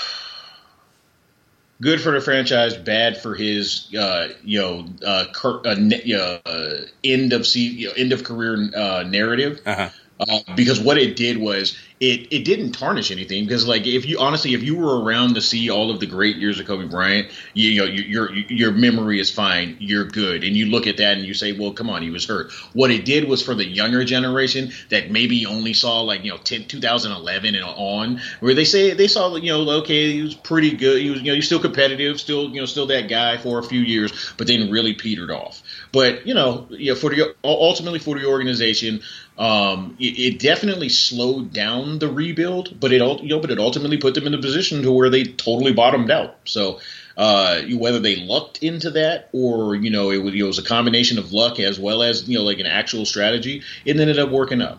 good 1.80 2.00
for 2.00 2.12
the 2.12 2.20
franchise, 2.20 2.76
bad 2.76 3.18
for 3.18 3.34
his 3.34 3.94
uh, 3.94 4.28
you 4.44 4.60
know 4.60 4.86
uh, 5.06 5.26
cur- 5.32 5.62
uh, 5.64 6.38
uh, 6.44 6.76
end 7.04 7.32
of 7.32 7.46
se- 7.46 7.60
you 7.60 7.88
know, 7.88 7.92
end 7.94 8.12
of 8.12 8.24
career 8.24 8.70
uh, 8.74 9.04
narrative. 9.06 9.60
Uh-huh. 9.64 9.88
Uh, 10.20 10.40
because 10.56 10.80
what 10.80 10.98
it 10.98 11.14
did 11.14 11.38
was 11.38 11.78
it 12.00 12.32
it 12.32 12.44
didn't 12.44 12.72
tarnish 12.72 13.10
anything 13.10 13.44
because 13.44 13.66
like 13.66 13.86
if 13.86 14.06
you 14.06 14.18
honestly 14.20 14.54
if 14.54 14.62
you 14.62 14.76
were 14.76 15.02
around 15.02 15.34
to 15.34 15.40
see 15.40 15.68
all 15.68 15.90
of 15.90 15.98
the 15.98 16.06
great 16.06 16.36
years 16.36 16.60
of 16.60 16.66
Kobe 16.66 16.86
Bryant 16.86 17.28
you, 17.54 17.70
you 17.70 17.80
know 17.80 17.86
your 17.86 18.32
your 18.32 18.70
memory 18.70 19.18
is 19.18 19.30
fine 19.30 19.76
you're 19.80 20.04
good 20.04 20.44
and 20.44 20.56
you 20.56 20.66
look 20.66 20.86
at 20.86 20.98
that 20.98 21.16
and 21.16 21.26
you 21.26 21.34
say 21.34 21.58
well 21.58 21.72
come 21.72 21.90
on 21.90 22.02
he 22.02 22.10
was 22.10 22.26
hurt. 22.26 22.52
What 22.72 22.90
it 22.90 23.04
did 23.04 23.28
was 23.28 23.42
for 23.42 23.54
the 23.54 23.64
younger 23.64 24.04
generation 24.04 24.70
that 24.90 25.10
maybe 25.10 25.44
only 25.46 25.72
saw 25.72 26.02
like 26.02 26.24
you 26.24 26.30
know 26.30 26.38
10, 26.38 26.66
2011 26.66 27.54
and 27.54 27.64
on 27.64 28.20
where 28.40 28.54
they 28.54 28.64
say 28.64 28.94
they 28.94 29.08
saw 29.08 29.34
you 29.36 29.50
know 29.50 29.68
okay 29.80 30.12
he 30.12 30.22
was 30.22 30.34
pretty 30.34 30.76
good 30.76 31.02
he 31.02 31.10
was 31.10 31.20
you 31.20 31.32
know 31.32 31.34
he's 31.34 31.46
still 31.46 31.60
competitive 31.60 32.20
still 32.20 32.48
you 32.50 32.60
know 32.60 32.66
still 32.66 32.86
that 32.86 33.08
guy 33.08 33.36
for 33.36 33.58
a 33.58 33.62
few 33.62 33.80
years 33.80 34.32
but 34.36 34.46
then 34.46 34.70
really 34.70 34.94
petered 34.94 35.30
off. 35.30 35.62
But 35.90 36.26
you 36.26 36.34
know 36.34 36.68
yeah 36.70 36.94
for 36.94 37.10
the 37.10 37.34
ultimately 37.42 37.98
for 37.98 38.16
the 38.18 38.26
organization 38.26 39.00
um, 39.38 39.96
it, 40.00 40.18
it, 40.18 40.38
definitely 40.40 40.88
slowed 40.88 41.52
down 41.52 41.87
the 41.96 42.08
rebuild, 42.08 42.78
but 42.78 42.92
it 42.92 43.00
you 43.22 43.28
know, 43.28 43.40
but 43.40 43.50
it 43.50 43.58
ultimately 43.58 43.96
put 43.96 44.14
them 44.14 44.26
in 44.26 44.34
a 44.34 44.38
position 44.38 44.82
to 44.82 44.92
where 44.92 45.08
they 45.08 45.24
totally 45.24 45.72
bottomed 45.72 46.10
out. 46.10 46.36
So 46.44 46.80
uh, 47.16 47.62
whether 47.72 47.98
they 47.98 48.16
lucked 48.16 48.62
into 48.62 48.90
that 48.90 49.30
or 49.32 49.74
you 49.74 49.90
know 49.90 50.10
it 50.10 50.18
was, 50.18 50.34
it 50.34 50.42
was 50.42 50.58
a 50.58 50.62
combination 50.62 51.18
of 51.18 51.32
luck 51.32 51.58
as 51.58 51.80
well 51.80 52.02
as 52.02 52.28
you 52.28 52.38
know 52.38 52.44
like 52.44 52.58
an 52.58 52.66
actual 52.66 53.06
strategy, 53.06 53.62
it 53.84 53.98
ended 53.98 54.18
up 54.18 54.30
working 54.30 54.60
out. 54.60 54.78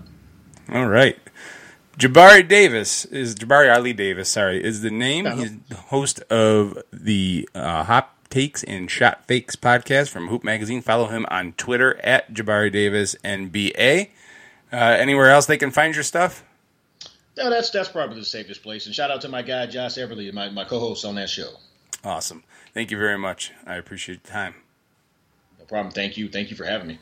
All 0.71 0.87
right. 0.87 1.17
Jabari 1.97 2.47
Davis 2.47 3.03
is 3.05 3.35
Jabari 3.35 3.75
Ali 3.75 3.91
Davis. 3.91 4.29
Sorry, 4.29 4.63
is 4.63 4.81
the 4.81 4.91
name. 4.91 5.25
He's 5.25 5.57
the 5.67 5.75
host 5.75 6.21
of 6.29 6.77
the 6.93 7.49
uh, 7.53 7.83
Hot 7.83 8.15
Takes 8.29 8.63
and 8.63 8.89
Shot 8.89 9.27
Fakes 9.27 9.57
podcast 9.57 10.07
from 10.09 10.29
Hoop 10.29 10.43
Magazine. 10.43 10.81
Follow 10.81 11.07
him 11.07 11.25
on 11.29 11.51
Twitter 11.53 11.99
at 12.05 12.33
Jabari 12.33 12.71
Davis 12.71 13.15
NBA. 13.25 14.11
Uh, 14.71 14.75
anywhere 14.75 15.29
else 15.29 15.45
they 15.47 15.57
can 15.57 15.71
find 15.71 15.93
your 15.93 16.03
stuff? 16.03 16.45
No, 17.39 17.49
that's 17.49 17.69
that's 17.69 17.87
probably 17.87 18.19
the 18.19 18.25
safest 18.25 18.61
place. 18.61 18.85
And 18.85 18.93
shout 18.93 19.11
out 19.11 19.21
to 19.21 19.29
my 19.29 19.41
guy 19.41 19.65
Josh 19.65 19.95
Everly, 19.95 20.31
my, 20.33 20.49
my 20.49 20.65
co-host 20.65 21.05
on 21.05 21.15
that 21.15 21.29
show. 21.29 21.49
Awesome. 22.03 22.43
Thank 22.73 22.91
you 22.91 22.97
very 22.97 23.17
much. 23.17 23.53
I 23.65 23.75
appreciate 23.75 24.23
the 24.23 24.29
time. 24.29 24.55
No 25.57 25.63
problem. 25.63 25.93
Thank 25.93 26.17
you. 26.17 26.27
Thank 26.27 26.51
you 26.51 26.57
for 26.57 26.65
having 26.65 26.87
me. 26.87 26.99